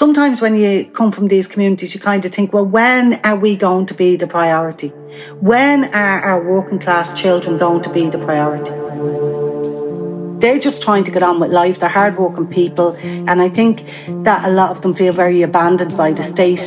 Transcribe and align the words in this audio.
sometimes 0.00 0.40
when 0.40 0.56
you 0.56 0.86
come 0.92 1.12
from 1.12 1.28
these 1.28 1.46
communities, 1.46 1.92
you 1.94 2.00
kind 2.00 2.24
of 2.24 2.32
think, 2.32 2.54
well, 2.54 2.64
when 2.64 3.20
are 3.22 3.36
we 3.36 3.54
going 3.54 3.84
to 3.84 3.92
be 3.92 4.16
the 4.16 4.26
priority? 4.26 4.88
When 5.40 5.84
are 5.94 6.20
our 6.22 6.42
working 6.42 6.78
class 6.78 7.12
children 7.12 7.58
going 7.58 7.82
to 7.82 7.90
be 7.92 8.08
the 8.08 8.16
priority? 8.16 8.72
They're 10.40 10.58
just 10.58 10.82
trying 10.82 11.04
to 11.04 11.10
get 11.10 11.22
on 11.22 11.38
with 11.38 11.50
life. 11.50 11.80
They're 11.80 11.90
hardworking 11.90 12.46
people. 12.46 12.96
And 13.28 13.42
I 13.42 13.50
think 13.50 13.84
that 14.24 14.48
a 14.48 14.50
lot 14.50 14.70
of 14.70 14.80
them 14.80 14.94
feel 14.94 15.12
very 15.12 15.42
abandoned 15.42 15.94
by 15.98 16.12
the 16.12 16.22
state. 16.22 16.64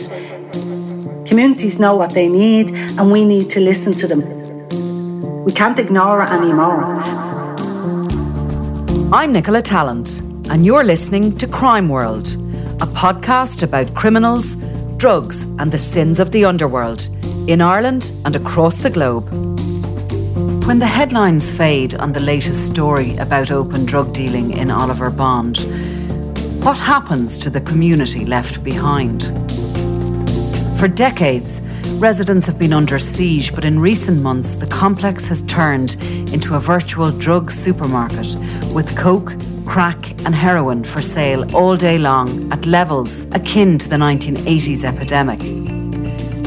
Communities 1.25 1.79
know 1.79 1.95
what 1.95 2.13
they 2.13 2.29
need, 2.29 2.69
and 2.99 3.11
we 3.11 3.25
need 3.25 3.49
to 3.49 3.59
listen 3.59 3.93
to 3.93 4.05
them. 4.05 4.21
We 5.43 5.53
can't 5.53 5.79
ignore 5.79 6.21
it 6.21 6.29
anymore. 6.29 6.83
I'm 9.11 9.33
Nicola 9.33 9.63
Tallant, 9.63 10.21
and 10.51 10.63
you're 10.63 10.83
listening 10.83 11.35
to 11.39 11.47
Crime 11.47 11.89
World, 11.89 12.27
a 12.83 12.87
podcast 12.87 13.63
about 13.63 13.95
criminals, 13.95 14.57
drugs, 14.97 15.43
and 15.57 15.71
the 15.71 15.77
sins 15.77 16.19
of 16.19 16.31
the 16.31 16.43
underworld 16.43 17.07
in 17.47 17.61
Ireland 17.61 18.11
and 18.25 18.35
across 18.35 18.83
the 18.83 18.89
globe. 18.89 19.29
When 20.67 20.79
the 20.79 20.85
headlines 20.85 21.49
fade 21.49 21.95
on 21.95 22.11
the 22.11 22.19
latest 22.19 22.67
story 22.67 23.15
about 23.15 23.51
open 23.51 23.85
drug 23.85 24.11
dealing 24.11 24.51
in 24.51 24.69
Oliver 24.69 25.09
Bond, 25.09 25.59
what 26.61 26.77
happens 26.77 27.37
to 27.37 27.49
the 27.49 27.61
community 27.61 28.25
left 28.25 28.65
behind? 28.65 29.27
For 30.77 30.89
decades, 30.89 31.61
residents 32.01 32.45
have 32.47 32.59
been 32.59 32.73
under 32.73 32.99
siege, 32.99 33.55
but 33.55 33.63
in 33.63 33.79
recent 33.79 34.21
months, 34.21 34.55
the 34.55 34.67
complex 34.67 35.25
has 35.29 35.41
turned 35.43 35.95
into 36.33 36.55
a 36.55 36.59
virtual 36.59 37.11
drug 37.11 37.49
supermarket 37.49 38.35
with 38.73 38.93
coke, 38.97 39.37
crack, 39.65 40.11
and 40.25 40.35
heroin 40.35 40.83
for 40.83 41.01
sale 41.01 41.55
all 41.55 41.75
day 41.75 41.97
long 41.97 42.51
at 42.51 42.65
levels 42.65 43.25
akin 43.31 43.77
to 43.79 43.89
the 43.89 43.95
1980s 43.95 44.83
epidemic. 44.83 45.41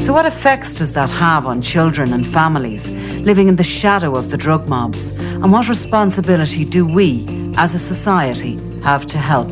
So, 0.03 0.13
what 0.13 0.27
effects 0.27 0.79
does 0.79 0.93
that 0.95 1.11
have 1.11 1.47
on 1.47 1.63
children 1.63 2.13
and 2.13 2.27
families 2.27 2.89
living 3.25 3.49
in 3.49 3.57
the 3.57 3.65
shadow 3.65 4.15
of 4.15 4.31
the 4.31 4.37
drug 4.37 4.69
mobs? 4.69 5.11
And 5.11 5.51
what 5.53 5.69
responsibility 5.69 6.65
do 6.65 6.87
we, 6.87 7.27
as 7.57 7.75
a 7.75 7.79
society, 7.79 8.59
have 8.83 9.07
to 9.07 9.19
help? 9.19 9.49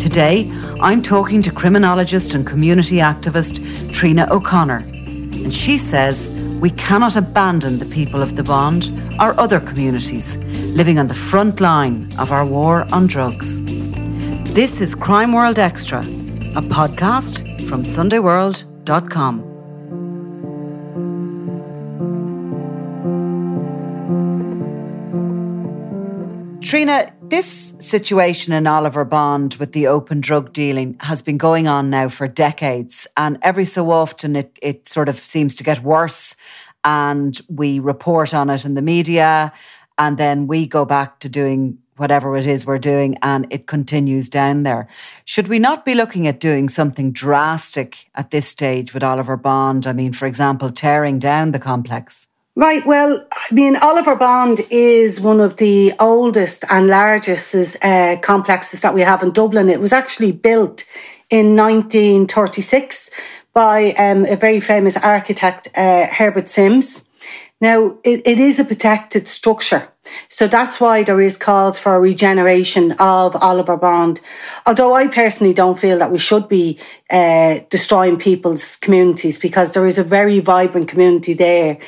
Today, 0.00 0.50
I'm 0.80 1.02
talking 1.02 1.42
to 1.42 1.50
criminologist 1.50 2.34
and 2.34 2.46
community 2.46 2.96
activist 2.96 3.92
Trina 3.92 4.26
O'Connor. 4.30 4.78
And 4.78 5.52
she 5.52 5.78
says 5.78 6.28
we 6.60 6.70
cannot 6.70 7.16
abandon 7.16 7.78
the 7.78 7.86
people 7.86 8.22
of 8.22 8.36
the 8.36 8.42
Bond 8.42 8.90
or 9.20 9.38
other 9.38 9.60
communities 9.60 10.36
living 10.74 10.98
on 10.98 11.08
the 11.08 11.14
front 11.14 11.60
line 11.60 12.08
of 12.18 12.32
our 12.32 12.44
war 12.44 12.86
on 12.92 13.06
drugs. 13.06 13.62
This 14.54 14.80
is 14.80 14.94
Crime 14.94 15.32
World 15.32 15.58
Extra, 15.58 16.00
a 16.00 16.62
podcast 16.62 17.42
from 17.68 17.84
SundayWorld.com. 17.84 19.42
Trina, 26.62 27.12
this 27.28 27.74
situation 27.78 28.52
in 28.52 28.66
Oliver 28.66 29.04
Bond 29.04 29.54
with 29.56 29.72
the 29.72 29.86
open 29.86 30.20
drug 30.20 30.52
dealing 30.52 30.96
has 31.00 31.22
been 31.22 31.38
going 31.38 31.66
on 31.66 31.90
now 31.90 32.08
for 32.08 32.28
decades. 32.28 33.06
And 33.16 33.38
every 33.42 33.64
so 33.64 33.90
often 33.90 34.36
it, 34.36 34.58
it 34.62 34.88
sort 34.88 35.08
of 35.08 35.18
seems 35.18 35.56
to 35.56 35.64
get 35.64 35.82
worse. 35.82 36.34
And 36.84 37.38
we 37.48 37.78
report 37.78 38.32
on 38.32 38.48
it 38.50 38.64
in 38.64 38.74
the 38.74 38.82
media. 38.82 39.52
And 39.98 40.18
then 40.18 40.46
we 40.46 40.66
go 40.66 40.84
back 40.84 41.20
to 41.20 41.28
doing 41.28 41.78
whatever 41.96 42.36
it 42.36 42.46
is 42.46 42.66
we're 42.66 42.78
doing 42.78 43.16
and 43.22 43.46
it 43.50 43.66
continues 43.66 44.28
down 44.28 44.62
there. 44.62 44.86
Should 45.24 45.48
we 45.48 45.58
not 45.58 45.84
be 45.84 45.94
looking 45.94 46.26
at 46.26 46.40
doing 46.40 46.68
something 46.68 47.10
drastic 47.10 48.10
at 48.14 48.30
this 48.30 48.46
stage 48.46 48.92
with 48.92 49.02
Oliver 49.02 49.36
Bond? 49.36 49.86
I 49.86 49.92
mean, 49.92 50.12
for 50.12 50.26
example, 50.26 50.70
tearing 50.70 51.18
down 51.18 51.52
the 51.52 51.58
complex. 51.58 52.28
Right. 52.58 52.86
Well, 52.86 53.22
I 53.30 53.54
mean, 53.54 53.76
Oliver 53.76 54.16
Bond 54.16 54.62
is 54.70 55.20
one 55.20 55.40
of 55.40 55.58
the 55.58 55.92
oldest 56.00 56.64
and 56.70 56.86
largest 56.86 57.54
uh, 57.82 58.16
complexes 58.22 58.80
that 58.80 58.94
we 58.94 59.02
have 59.02 59.22
in 59.22 59.30
Dublin. 59.32 59.68
It 59.68 59.78
was 59.78 59.92
actually 59.92 60.32
built 60.32 60.84
in 61.28 61.54
1936 61.54 63.10
by 63.52 63.90
um, 63.98 64.24
a 64.24 64.36
very 64.36 64.60
famous 64.60 64.96
architect, 64.96 65.68
uh, 65.76 66.06
Herbert 66.06 66.48
Simms. 66.48 67.04
Now, 67.60 67.98
it, 68.04 68.22
it 68.26 68.38
is 68.38 68.58
a 68.58 68.64
protected 68.64 69.28
structure. 69.28 69.88
So 70.28 70.46
that's 70.46 70.78
why 70.78 71.02
there 71.02 71.20
is 71.20 71.36
calls 71.36 71.78
for 71.78 71.94
a 71.94 72.00
regeneration 72.00 72.92
of 72.92 73.34
Oliver 73.36 73.76
Bond. 73.76 74.20
Although 74.66 74.94
I 74.94 75.08
personally 75.08 75.52
don't 75.52 75.78
feel 75.78 75.98
that 75.98 76.12
we 76.12 76.18
should 76.18 76.48
be 76.48 76.78
uh, 77.10 77.60
destroying 77.70 78.18
people's 78.18 78.76
communities 78.76 79.38
because 79.38 79.72
there 79.72 79.86
is 79.86 79.98
a 79.98 80.04
very 80.04 80.38
vibrant 80.38 80.88
community 80.88 81.34
there 81.34 81.78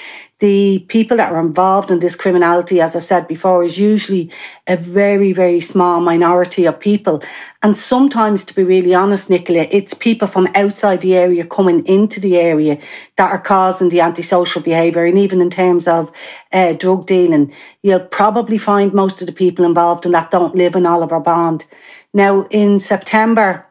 the 0.41 0.79
people 0.89 1.17
that 1.17 1.33
are 1.33 1.41
involved 1.41 1.91
in 1.91 1.99
this 1.99 2.15
criminality, 2.15 2.81
as 2.81 2.95
I've 2.95 3.05
said 3.05 3.27
before, 3.27 3.65
is 3.65 3.79
usually 3.79 4.31
a 4.69 4.77
very, 4.77 5.33
very 5.33 5.59
small 5.59 6.01
minority 6.01 6.65
of 6.65 6.79
people. 6.79 7.23
And 7.61 7.77
sometimes, 7.77 8.45
to 8.45 8.55
be 8.55 8.63
really 8.63 8.95
honest, 8.95 9.29
Nicola, 9.29 9.67
it's 9.73 9.95
people 9.95 10.29
from 10.29 10.49
outside 10.55 11.01
the 11.01 11.17
area 11.17 11.45
coming 11.45 11.85
into 11.87 12.21
the 12.21 12.37
area 12.37 12.79
that 13.17 13.33
are 13.33 13.41
causing 13.41 13.89
the 13.89 14.01
antisocial 14.01 14.63
behaviour. 14.63 15.05
And 15.05 15.19
even 15.19 15.41
in 15.41 15.51
terms 15.51 15.89
of 15.89 16.13
uh, 16.53 16.75
drug 16.75 17.07
dealing, 17.07 17.53
you'll 17.83 17.99
probably 17.99 18.59
find 18.59 18.93
most 18.93 19.21
of 19.21 19.27
the 19.27 19.33
people 19.33 19.65
involved 19.65 20.07
in 20.07 20.13
that 20.13 20.31
don't 20.31 20.55
live 20.55 20.77
in 20.77 20.87
Oliver 20.87 21.19
Bond. 21.19 21.67
Now, 22.15 22.47
in 22.51 22.79
September 22.79 23.67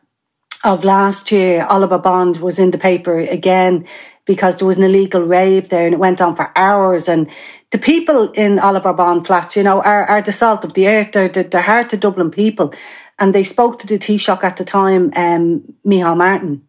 of 0.65 0.83
last 0.83 1.31
year, 1.31 1.65
Oliver 1.69 1.97
Bond 1.97 2.37
was 2.37 2.59
in 2.59 2.71
the 2.71 2.77
paper 2.77 3.19
again 3.19 3.85
because 4.27 4.59
there 4.59 4.67
was 4.67 4.77
an 4.77 4.83
illegal 4.83 5.23
rave 5.23 5.69
there 5.69 5.85
and 5.85 5.93
it 5.93 5.99
went 5.99 6.21
on 6.21 6.35
for 6.35 6.51
hours. 6.55 7.09
And 7.09 7.27
the 7.71 7.79
people 7.79 8.29
in 8.33 8.59
Oliver 8.59 8.93
Bond 8.93 9.25
flats, 9.25 9.55
you 9.55 9.63
know, 9.63 9.81
are, 9.81 10.03
are 10.05 10.21
the 10.21 10.31
salt 10.31 10.63
of 10.63 10.73
the 10.73 10.87
earth. 10.87 11.13
They're, 11.13 11.29
they're, 11.29 11.61
heart 11.61 11.89
to 11.89 11.97
Dublin 11.97 12.29
people. 12.29 12.73
And 13.17 13.33
they 13.33 13.43
spoke 13.43 13.79
to 13.79 13.87
the 13.87 13.97
Taoiseach 13.97 14.43
at 14.43 14.57
the 14.57 14.65
time, 14.65 15.11
um, 15.15 15.63
Micheál 15.83 16.17
Martin, 16.17 16.61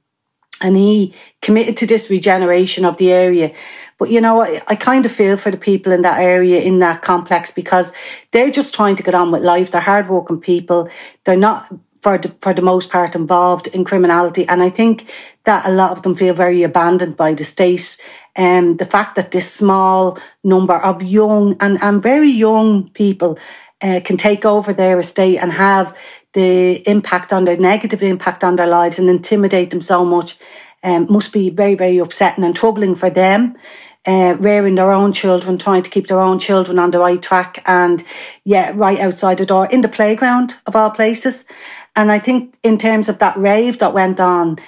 and 0.62 0.76
he 0.76 1.14
committed 1.42 1.76
to 1.76 1.86
this 1.86 2.08
regeneration 2.08 2.84
of 2.84 2.96
the 2.96 3.12
area. 3.12 3.52
But 3.98 4.10
you 4.10 4.20
know, 4.20 4.42
I, 4.42 4.60
I, 4.69 4.75
kind 4.75 5.04
of 5.04 5.12
feel 5.12 5.36
for 5.36 5.50
the 5.50 5.56
people 5.56 5.92
in 5.92 6.02
that 6.02 6.20
area, 6.20 6.60
in 6.60 6.78
that 6.78 7.02
complex, 7.02 7.50
because 7.50 7.92
they're 8.30 8.50
just 8.50 8.75
trying 8.75 8.96
to 8.96 9.02
get 9.02 9.14
on 9.14 9.30
with 9.30 9.42
life. 9.42 9.70
They're 9.70 9.80
hardworking 9.80 10.40
people. 10.40 10.88
They're 11.25 11.36
not 11.36 11.70
for 12.00 12.19
the, 12.19 12.28
for 12.41 12.54
the 12.54 12.62
most 12.62 12.91
part 12.91 13.14
involved 13.14 13.66
in 13.69 13.84
criminality. 13.84 14.47
And 14.48 14.62
I 14.62 14.70
think 14.70 15.10
that 15.44 15.66
a 15.66 15.72
lot 15.72 15.92
of 15.92 16.03
them 16.03 16.14
feel 16.14 16.34
very 16.34 16.62
abandoned 16.62 17.16
by 17.16 17.34
the 17.34 17.44
state. 17.44 17.97
And 18.36 18.69
um, 18.69 18.76
the 18.76 18.84
fact 18.84 19.16
that 19.16 19.31
this 19.31 19.53
small 19.53 20.19
number 20.44 20.76
of 20.76 21.03
young 21.03 21.56
and, 21.60 21.82
and 21.82 22.03
very 22.03 22.31
young 22.31 22.88
people 22.91 23.38
uh, 23.82 24.00
can 24.04 24.16
take 24.16 24.44
over 24.44 24.72
their 24.72 24.98
estate 24.98 25.38
and 25.38 25.53
have 25.53 25.97
the 26.32 26.88
impact 26.88 27.32
on 27.32 27.44
their 27.44 27.56
negative 27.56 28.03
impact 28.03 28.44
on 28.44 28.56
their 28.56 28.66
lives 28.66 28.98
and 28.98 29.08
intimidate 29.08 29.70
them 29.70 29.81
so 29.81 30.04
much 30.04 30.37
um, 30.82 31.06
must 31.10 31.32
be 31.32 31.50
very, 31.50 31.75
very 31.75 31.98
upsetting 31.98 32.44
and 32.44 32.54
troubling 32.54 32.94
for 32.94 33.10
them. 33.10 33.56
Uh, 34.06 34.37
rearing 34.38 34.76
their 34.76 34.92
own 34.92 35.12
children, 35.12 35.58
trying 35.58 35.82
to 35.82 35.91
keep 35.91 36.06
their 36.06 36.20
own 36.20 36.38
children 36.38 36.78
on 36.78 36.91
the 36.92 36.98
right 36.98 37.20
track, 37.20 37.62
and 37.66 38.03
yeah, 38.44 38.72
right 38.75 39.00
outside 39.00 39.37
the 39.37 39.44
door 39.44 39.66
in 39.66 39.82
the 39.82 39.88
playground 39.88 40.54
of 40.66 40.75
all 40.75 40.88
places. 40.91 41.44
And 41.98 42.12
I 42.12 42.20
think 42.20 42.56
in 42.62 42.78
terms 42.78 43.09
of 43.09 43.19
that 43.19 43.36
rave 43.36 43.81
that 43.81 43.92
went 43.92 44.20
on, 44.20 44.59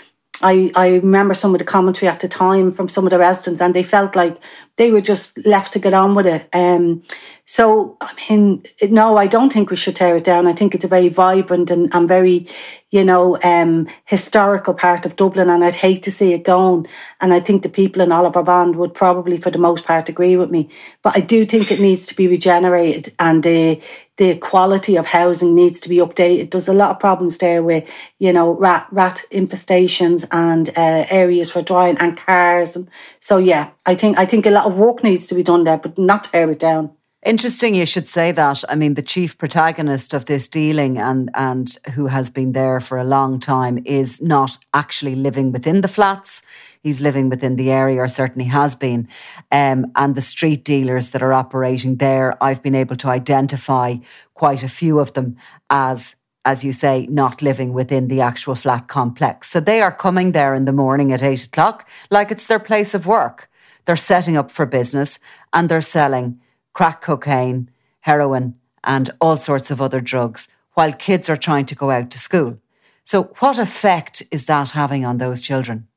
I, 0.43 0.73
I 0.75 0.95
remember 0.97 1.33
some 1.33 1.55
of 1.55 1.61
the 1.61 1.65
commentary 1.65 2.09
at 2.09 2.19
the 2.19 2.27
time 2.27 2.73
from 2.73 2.89
some 2.89 3.07
of 3.07 3.11
the 3.11 3.19
residents, 3.19 3.61
and 3.61 3.73
they 3.73 3.85
felt 3.85 4.17
like 4.17 4.37
they 4.79 4.91
were 4.91 5.01
just 5.01 5.39
left 5.47 5.73
to 5.75 5.79
get 5.79 5.95
on 5.95 6.17
with 6.17 6.27
it. 6.27 6.49
Um, 6.53 7.05
so, 7.53 7.97
I 8.01 8.13
mean, 8.31 8.63
no, 8.81 9.17
I 9.17 9.27
don't 9.27 9.53
think 9.53 9.71
we 9.71 9.77
should 9.77 9.97
tear 9.97 10.15
it 10.15 10.23
down. 10.23 10.47
I 10.47 10.53
think 10.53 10.73
it's 10.73 10.85
a 10.85 10.89
very 10.89 11.09
vibrant 11.09 11.73
and, 11.73 11.93
and 11.93 12.07
very, 12.07 12.47
you 12.91 13.05
know, 13.05 13.39
um, 13.43 13.89
historical 14.05 14.73
part 14.73 15.05
of 15.05 15.17
Dublin, 15.17 15.51
and 15.51 15.65
I'd 15.65 15.75
hate 15.75 16.05
to 16.05 16.13
see 16.13 16.33
it 16.33 16.45
gone. 16.45 16.87
And 17.21 17.35
I 17.35 17.41
think 17.41 17.65
the 17.65 17.69
people 17.69 18.03
in 18.03 18.13
Oliver 18.13 18.45
Bond 18.45 18.77
would 18.77 18.95
probably, 18.95 19.37
for 19.37 19.51
the 19.51 19.59
most 19.59 19.85
part, 19.85 20.09
agree 20.09 20.37
with 20.37 20.53
me. 20.53 20.69
But 21.03 21.17
I 21.17 21.21
do 21.23 21.45
think 21.45 21.73
it 21.73 21.81
needs 21.81 22.07
to 22.07 22.15
be 22.15 22.29
regenerated, 22.29 23.13
and 23.19 23.45
uh, 23.45 23.75
the 24.17 24.37
quality 24.37 24.97
of 24.97 25.07
housing 25.07 25.53
needs 25.57 25.81
to 25.81 25.89
be 25.89 25.97
updated. 25.97 26.53
There's 26.53 26.69
a 26.69 26.73
lot 26.73 26.93
of 26.93 27.01
problems 27.01 27.39
there 27.39 27.65
with, 27.65 27.83
you 28.21 28.33
know, 28.33 28.57
rat 28.59 28.87
rat 28.93 29.25
infestations 29.33 30.25
and 30.31 30.69
uh, 30.77 31.05
areas 31.11 31.51
for 31.51 31.63
drying 31.63 31.99
and 31.99 32.17
cars. 32.17 32.77
And 32.77 32.89
so, 33.19 33.39
yeah, 33.39 33.71
I 33.87 33.97
think 33.97 34.19
I 34.19 34.25
think 34.25 34.47
a 34.47 34.51
lot 34.51 34.67
of 34.67 34.79
work 34.79 35.03
needs 35.03 35.27
to 35.27 35.35
be 35.35 35.43
done 35.43 35.65
there, 35.65 35.79
but 35.79 35.99
not 35.99 36.23
tear 36.23 36.49
it 36.49 36.61
down. 36.61 36.93
Interesting, 37.23 37.75
you 37.75 37.85
should 37.85 38.09
say 38.09 38.33
that. 38.33 38.65
I 38.71 38.75
mean, 38.77 38.95
the 38.95 39.03
chief 39.03 39.37
protagonist 39.37 40.15
of 40.15 40.25
this 40.25 40.49
dealing 40.49 40.97
and 40.97 41.31
and 41.35 41.69
who 41.95 42.07
has 42.07 42.31
been 42.31 42.53
there 42.53 42.81
for 42.81 42.97
a 42.97 43.05
long 43.05 43.39
time 43.39 43.79
is 43.85 44.23
not 44.23 44.57
actually 44.73 45.15
living 45.15 45.53
within 45.53 45.83
the 45.83 45.89
flats 45.89 46.43
he's 46.83 47.03
living 47.03 47.29
within 47.29 47.57
the 47.57 47.71
area, 47.71 48.01
or 48.01 48.09
certainly 48.09 48.49
has 48.49 48.75
been. 48.75 49.09
Um, 49.53 49.93
and 49.95 50.15
the 50.15 50.21
street 50.21 50.65
dealers 50.65 51.13
that 51.13 51.23
are 51.23 51.33
operating 51.33 51.97
there, 51.97 52.43
I've 52.43 52.63
been 52.63 52.75
able 52.75 52.97
to 52.97 53.09
identify 53.09 53.97
quite 54.35 54.63
a 54.63 54.69
few 54.69 54.99
of 54.99 55.13
them 55.13 55.37
as 55.69 56.17
as 56.47 56.65
you 56.65 56.73
say, 56.73 57.07
not 57.11 57.43
living 57.43 57.75
within 57.75 58.09
the 58.09 58.23
actual 58.23 58.55
flat 58.55 58.89
complex. 58.89 59.47
So 59.51 59.61
they 59.61 59.83
are 59.83 59.93
coming 59.93 60.33
there 60.33 60.55
in 60.55 60.65
the 60.65 60.73
morning 60.73 61.13
at 61.13 61.23
eight 61.23 61.45
o'clock 61.45 61.87
like 62.11 62.31
it's 62.31 62.47
their 62.47 62.59
place 62.59 62.95
of 62.95 63.07
work. 63.07 63.51
They're 63.85 63.95
setting 63.95 64.39
up 64.39 64.51
for 64.51 64.65
business 64.65 65.19
and 65.53 65.69
they're 65.69 65.83
selling 65.83 66.41
crack 66.73 67.01
cocaine, 67.01 67.71
heroin, 68.01 68.57
and 68.85 69.11
all 69.21 69.37
sorts 69.37 69.71
of 69.71 69.81
other 69.81 70.01
drugs 70.01 70.49
while 70.75 70.93
kids 70.93 71.29
are 71.29 71.37
trying 71.37 71.67
to 71.67 71.75
go 71.75 71.91
out 71.91 72.11
to 72.11 72.19
school. 72.19 72.59
So, 73.05 73.25
what 73.41 73.59
effect 73.59 74.23
is 74.31 74.47
that 74.47 74.71
having 74.71 75.05
on 75.05 75.19
those 75.19 75.41
children? 75.41 75.89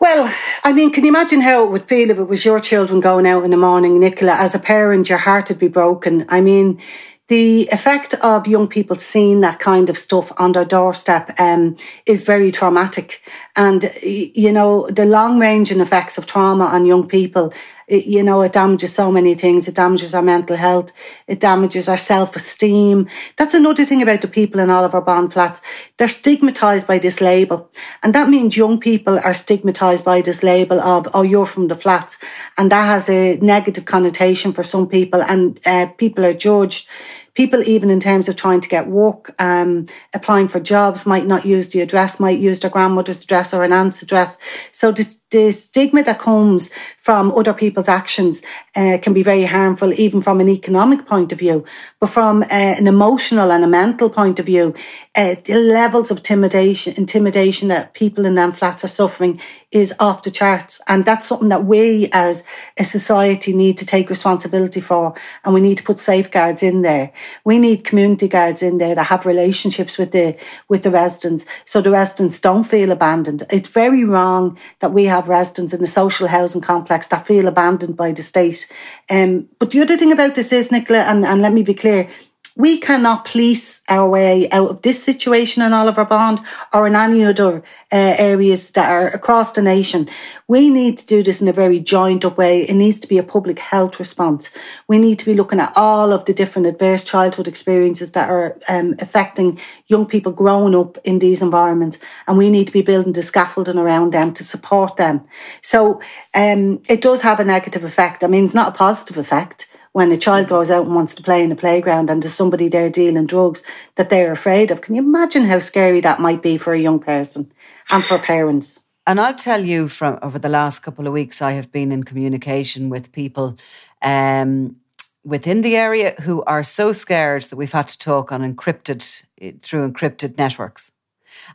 Well, 0.00 0.32
I 0.62 0.72
mean, 0.72 0.92
can 0.92 1.04
you 1.04 1.08
imagine 1.08 1.40
how 1.40 1.64
it 1.64 1.70
would 1.70 1.84
feel 1.84 2.10
if 2.10 2.18
it 2.18 2.24
was 2.28 2.44
your 2.44 2.60
children 2.60 3.00
going 3.00 3.26
out 3.26 3.44
in 3.44 3.50
the 3.50 3.56
morning, 3.56 3.98
Nicola? 3.98 4.32
As 4.32 4.54
a 4.54 4.58
parent, 4.58 5.08
your 5.08 5.18
heart 5.18 5.48
would 5.48 5.58
be 5.58 5.68
broken. 5.68 6.26
I 6.28 6.42
mean, 6.42 6.80
the 7.28 7.68
effect 7.72 8.14
of 8.14 8.46
young 8.46 8.68
people 8.68 8.96
seeing 8.96 9.40
that 9.40 9.58
kind 9.58 9.90
of 9.90 9.96
stuff 9.96 10.30
on 10.38 10.52
their 10.52 10.64
doorstep 10.64 11.34
um, 11.40 11.76
is 12.04 12.22
very 12.22 12.50
traumatic. 12.50 13.20
And, 13.56 13.90
you 14.02 14.52
know, 14.52 14.88
the 14.90 15.06
long 15.06 15.40
ranging 15.40 15.80
effects 15.80 16.18
of 16.18 16.26
trauma 16.26 16.66
on 16.66 16.86
young 16.86 17.08
people 17.08 17.52
it, 17.88 18.06
you 18.06 18.22
know, 18.22 18.42
it 18.42 18.52
damages 18.52 18.94
so 18.94 19.12
many 19.12 19.34
things. 19.34 19.68
It 19.68 19.76
damages 19.76 20.14
our 20.14 20.22
mental 20.22 20.56
health. 20.56 20.92
It 21.26 21.38
damages 21.38 21.88
our 21.88 21.96
self 21.96 22.34
esteem. 22.34 23.08
That's 23.36 23.54
another 23.54 23.84
thing 23.84 24.02
about 24.02 24.22
the 24.22 24.28
people 24.28 24.60
in 24.60 24.70
Oliver 24.70 25.00
Bond 25.00 25.32
flats. 25.32 25.60
They're 25.96 26.08
stigmatized 26.08 26.86
by 26.86 26.98
this 26.98 27.20
label. 27.20 27.70
And 28.02 28.14
that 28.14 28.28
means 28.28 28.56
young 28.56 28.80
people 28.80 29.18
are 29.20 29.34
stigmatized 29.34 30.04
by 30.04 30.20
this 30.20 30.42
label 30.42 30.80
of, 30.80 31.08
oh, 31.14 31.22
you're 31.22 31.46
from 31.46 31.68
the 31.68 31.76
flats. 31.76 32.18
And 32.58 32.72
that 32.72 32.86
has 32.86 33.08
a 33.08 33.36
negative 33.36 33.84
connotation 33.84 34.52
for 34.52 34.62
some 34.62 34.88
people. 34.88 35.22
And 35.22 35.60
uh, 35.64 35.86
people 35.96 36.26
are 36.26 36.34
judged 36.34 36.88
people 37.36 37.62
even 37.68 37.90
in 37.90 38.00
terms 38.00 38.28
of 38.28 38.34
trying 38.34 38.60
to 38.62 38.68
get 38.68 38.88
work, 38.88 39.34
um, 39.38 39.86
applying 40.14 40.48
for 40.48 40.58
jobs 40.58 41.06
might 41.06 41.26
not 41.26 41.44
use 41.44 41.68
the 41.68 41.82
address, 41.82 42.18
might 42.18 42.38
use 42.38 42.60
their 42.60 42.70
grandmother's 42.70 43.22
address 43.22 43.52
or 43.52 43.62
an 43.62 43.72
aunt's 43.72 44.02
address. 44.02 44.38
So 44.72 44.90
the, 44.90 45.16
the 45.30 45.50
stigma 45.52 46.02
that 46.04 46.18
comes 46.18 46.70
from 46.98 47.30
other 47.32 47.52
people's 47.52 47.88
actions 47.88 48.42
uh, 48.74 48.98
can 49.02 49.12
be 49.12 49.22
very 49.22 49.44
harmful, 49.44 49.92
even 49.92 50.22
from 50.22 50.40
an 50.40 50.48
economic 50.48 51.06
point 51.06 51.30
of 51.30 51.38
view. 51.38 51.64
But 52.00 52.08
from 52.08 52.42
uh, 52.42 52.46
an 52.50 52.86
emotional 52.86 53.52
and 53.52 53.62
a 53.62 53.68
mental 53.68 54.08
point 54.08 54.38
of 54.38 54.46
view, 54.46 54.74
uh, 55.14 55.36
the 55.44 55.56
levels 55.56 56.10
of 56.10 56.18
intimidation, 56.18 56.94
intimidation 56.96 57.68
that 57.68 57.92
people 57.92 58.24
in 58.24 58.34
them 58.34 58.50
flats 58.50 58.82
are 58.82 58.88
suffering 58.88 59.40
is 59.72 59.92
off 60.00 60.22
the 60.22 60.30
charts. 60.30 60.80
And 60.88 61.04
that's 61.04 61.26
something 61.26 61.50
that 61.50 61.64
we 61.64 62.08
as 62.12 62.44
a 62.78 62.84
society 62.84 63.52
need 63.52 63.76
to 63.78 63.86
take 63.86 64.08
responsibility 64.08 64.80
for. 64.80 65.14
And 65.44 65.52
we 65.52 65.60
need 65.60 65.76
to 65.76 65.82
put 65.82 65.98
safeguards 65.98 66.62
in 66.62 66.82
there. 66.82 67.12
We 67.44 67.58
need 67.58 67.84
community 67.84 68.28
guards 68.28 68.62
in 68.62 68.78
there 68.78 68.94
that 68.94 69.04
have 69.04 69.26
relationships 69.26 69.98
with 69.98 70.12
the, 70.12 70.36
with 70.68 70.82
the 70.82 70.90
residents 70.90 71.44
so 71.64 71.80
the 71.80 71.90
residents 71.90 72.40
don't 72.40 72.64
feel 72.64 72.90
abandoned. 72.90 73.42
It's 73.50 73.68
very 73.68 74.04
wrong 74.04 74.58
that 74.80 74.92
we 74.92 75.04
have 75.04 75.28
residents 75.28 75.72
in 75.72 75.80
the 75.80 75.86
social 75.86 76.28
housing 76.28 76.60
complex 76.60 77.08
that 77.08 77.26
feel 77.26 77.48
abandoned 77.48 77.96
by 77.96 78.12
the 78.12 78.22
state. 78.22 78.68
Um, 79.10 79.48
but 79.58 79.70
the 79.70 79.80
other 79.80 79.96
thing 79.96 80.12
about 80.12 80.34
this 80.34 80.52
is, 80.52 80.72
Nicola, 80.72 81.00
and, 81.00 81.24
and 81.24 81.42
let 81.42 81.52
me 81.52 81.62
be 81.62 81.74
clear, 81.74 82.08
we 82.56 82.78
cannot 82.78 83.26
police 83.26 83.82
our 83.88 84.08
way 84.08 84.48
out 84.50 84.70
of 84.70 84.80
this 84.80 85.02
situation 85.04 85.62
in 85.62 85.74
Oliver 85.74 86.06
Bond 86.06 86.40
or 86.72 86.86
in 86.86 86.96
any 86.96 87.22
other 87.22 87.58
uh, 87.92 88.14
areas 88.18 88.70
that 88.70 88.90
are 88.90 89.08
across 89.08 89.52
the 89.52 89.60
nation. 89.60 90.08
We 90.48 90.70
need 90.70 90.96
to 90.98 91.06
do 91.06 91.22
this 91.22 91.42
in 91.42 91.48
a 91.48 91.52
very 91.52 91.80
joined 91.80 92.24
up 92.24 92.38
way. 92.38 92.62
It 92.62 92.74
needs 92.74 92.98
to 93.00 93.08
be 93.08 93.18
a 93.18 93.22
public 93.22 93.58
health 93.58 94.00
response. 94.00 94.50
We 94.88 94.98
need 94.98 95.18
to 95.18 95.26
be 95.26 95.34
looking 95.34 95.60
at 95.60 95.74
all 95.76 96.14
of 96.14 96.24
the 96.24 96.32
different 96.32 96.66
adverse 96.66 97.04
childhood 97.04 97.46
experiences 97.46 98.12
that 98.12 98.30
are 98.30 98.58
um, 98.70 98.94
affecting 99.00 99.60
young 99.88 100.06
people 100.06 100.32
growing 100.32 100.74
up 100.74 100.96
in 101.04 101.18
these 101.18 101.42
environments. 101.42 101.98
And 102.26 102.38
we 102.38 102.48
need 102.48 102.68
to 102.68 102.72
be 102.72 102.82
building 102.82 103.12
the 103.12 103.22
scaffolding 103.22 103.76
around 103.76 104.14
them 104.14 104.32
to 104.32 104.42
support 104.42 104.96
them. 104.96 105.26
So 105.60 106.00
um, 106.34 106.80
it 106.88 107.02
does 107.02 107.20
have 107.20 107.38
a 107.38 107.44
negative 107.44 107.84
effect. 107.84 108.24
I 108.24 108.28
mean, 108.28 108.46
it's 108.46 108.54
not 108.54 108.74
a 108.74 108.78
positive 108.78 109.18
effect 109.18 109.68
when 109.96 110.12
a 110.12 110.16
child 110.18 110.46
goes 110.46 110.70
out 110.70 110.84
and 110.84 110.94
wants 110.94 111.14
to 111.14 111.22
play 111.22 111.42
in 111.42 111.50
a 111.50 111.56
playground 111.56 112.10
and 112.10 112.22
there's 112.22 112.34
somebody 112.34 112.68
there 112.68 112.90
dealing 112.90 113.24
drugs 113.24 113.62
that 113.94 114.10
they're 114.10 114.30
afraid 114.30 114.70
of. 114.70 114.82
Can 114.82 114.94
you 114.94 115.00
imagine 115.00 115.46
how 115.46 115.58
scary 115.58 116.00
that 116.02 116.20
might 116.20 116.42
be 116.42 116.58
for 116.58 116.74
a 116.74 116.78
young 116.78 116.98
person 116.98 117.50
and 117.90 118.04
for 118.04 118.18
parents? 118.18 118.78
And 119.06 119.18
I'll 119.18 119.32
tell 119.32 119.64
you 119.64 119.88
from 119.88 120.18
over 120.20 120.38
the 120.38 120.50
last 120.50 120.80
couple 120.80 121.06
of 121.06 121.14
weeks, 121.14 121.40
I 121.40 121.52
have 121.52 121.72
been 121.72 121.92
in 121.92 122.04
communication 122.04 122.90
with 122.90 123.10
people 123.10 123.56
um, 124.02 124.76
within 125.24 125.62
the 125.62 125.76
area 125.76 126.14
who 126.20 126.42
are 126.42 126.62
so 126.62 126.92
scared 126.92 127.44
that 127.44 127.56
we've 127.56 127.72
had 127.72 127.88
to 127.88 127.98
talk 127.98 128.32
on 128.32 128.42
encrypted 128.42 129.24
through 129.62 129.90
encrypted 129.90 130.36
networks. 130.36 130.92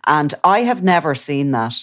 And 0.08 0.34
I 0.44 0.62
have 0.62 0.82
never 0.82 1.14
seen 1.14 1.52
that 1.52 1.76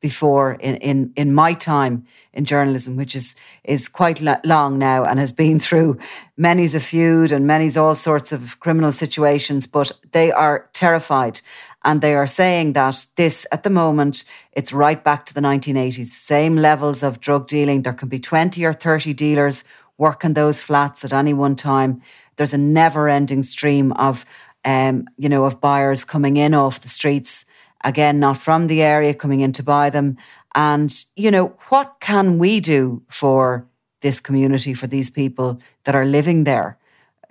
before 0.00 0.54
in, 0.54 0.76
in, 0.76 1.12
in 1.14 1.34
my 1.34 1.52
time 1.52 2.04
in 2.32 2.44
journalism, 2.44 2.96
which 2.96 3.14
is, 3.14 3.36
is 3.64 3.88
quite 3.88 4.22
long 4.44 4.78
now 4.78 5.04
and 5.04 5.18
has 5.18 5.32
been 5.32 5.58
through 5.60 5.98
many's 6.36 6.74
a 6.74 6.80
feud 6.80 7.32
and 7.32 7.46
many's 7.46 7.76
all 7.76 7.94
sorts 7.94 8.32
of 8.32 8.58
criminal 8.60 8.92
situations, 8.92 9.66
but 9.66 9.92
they 10.12 10.32
are 10.32 10.68
terrified. 10.72 11.40
And 11.82 12.00
they 12.00 12.14
are 12.14 12.26
saying 12.26 12.74
that 12.74 13.06
this, 13.16 13.46
at 13.52 13.62
the 13.62 13.70
moment, 13.70 14.24
it's 14.52 14.72
right 14.72 15.02
back 15.02 15.24
to 15.26 15.34
the 15.34 15.40
1980s. 15.40 16.06
Same 16.06 16.56
levels 16.56 17.02
of 17.02 17.20
drug 17.20 17.46
dealing. 17.46 17.82
There 17.82 17.94
can 17.94 18.08
be 18.08 18.18
20 18.18 18.64
or 18.64 18.74
30 18.74 19.14
dealers 19.14 19.64
working 19.96 20.34
those 20.34 20.62
flats 20.62 21.04
at 21.04 21.12
any 21.12 21.32
one 21.32 21.56
time. 21.56 22.02
There's 22.36 22.52
a 22.52 22.58
never 22.58 23.08
ending 23.08 23.42
stream 23.42 23.92
of, 23.92 24.26
um, 24.64 25.06
you 25.16 25.28
know, 25.28 25.44
of 25.44 25.60
buyers 25.60 26.04
coming 26.04 26.36
in 26.36 26.52
off 26.52 26.80
the 26.80 26.88
streets 26.88 27.46
again, 27.84 28.18
not 28.18 28.36
from 28.36 28.66
the 28.66 28.82
area, 28.82 29.14
coming 29.14 29.40
in 29.40 29.52
to 29.52 29.62
buy 29.62 29.90
them. 29.90 30.16
And, 30.54 30.92
you 31.16 31.30
know, 31.30 31.56
what 31.68 31.96
can 32.00 32.38
we 32.38 32.60
do 32.60 33.02
for 33.08 33.66
this 34.00 34.20
community, 34.20 34.74
for 34.74 34.86
these 34.86 35.10
people 35.10 35.60
that 35.84 35.94
are 35.94 36.04
living 36.04 36.44
there, 36.44 36.78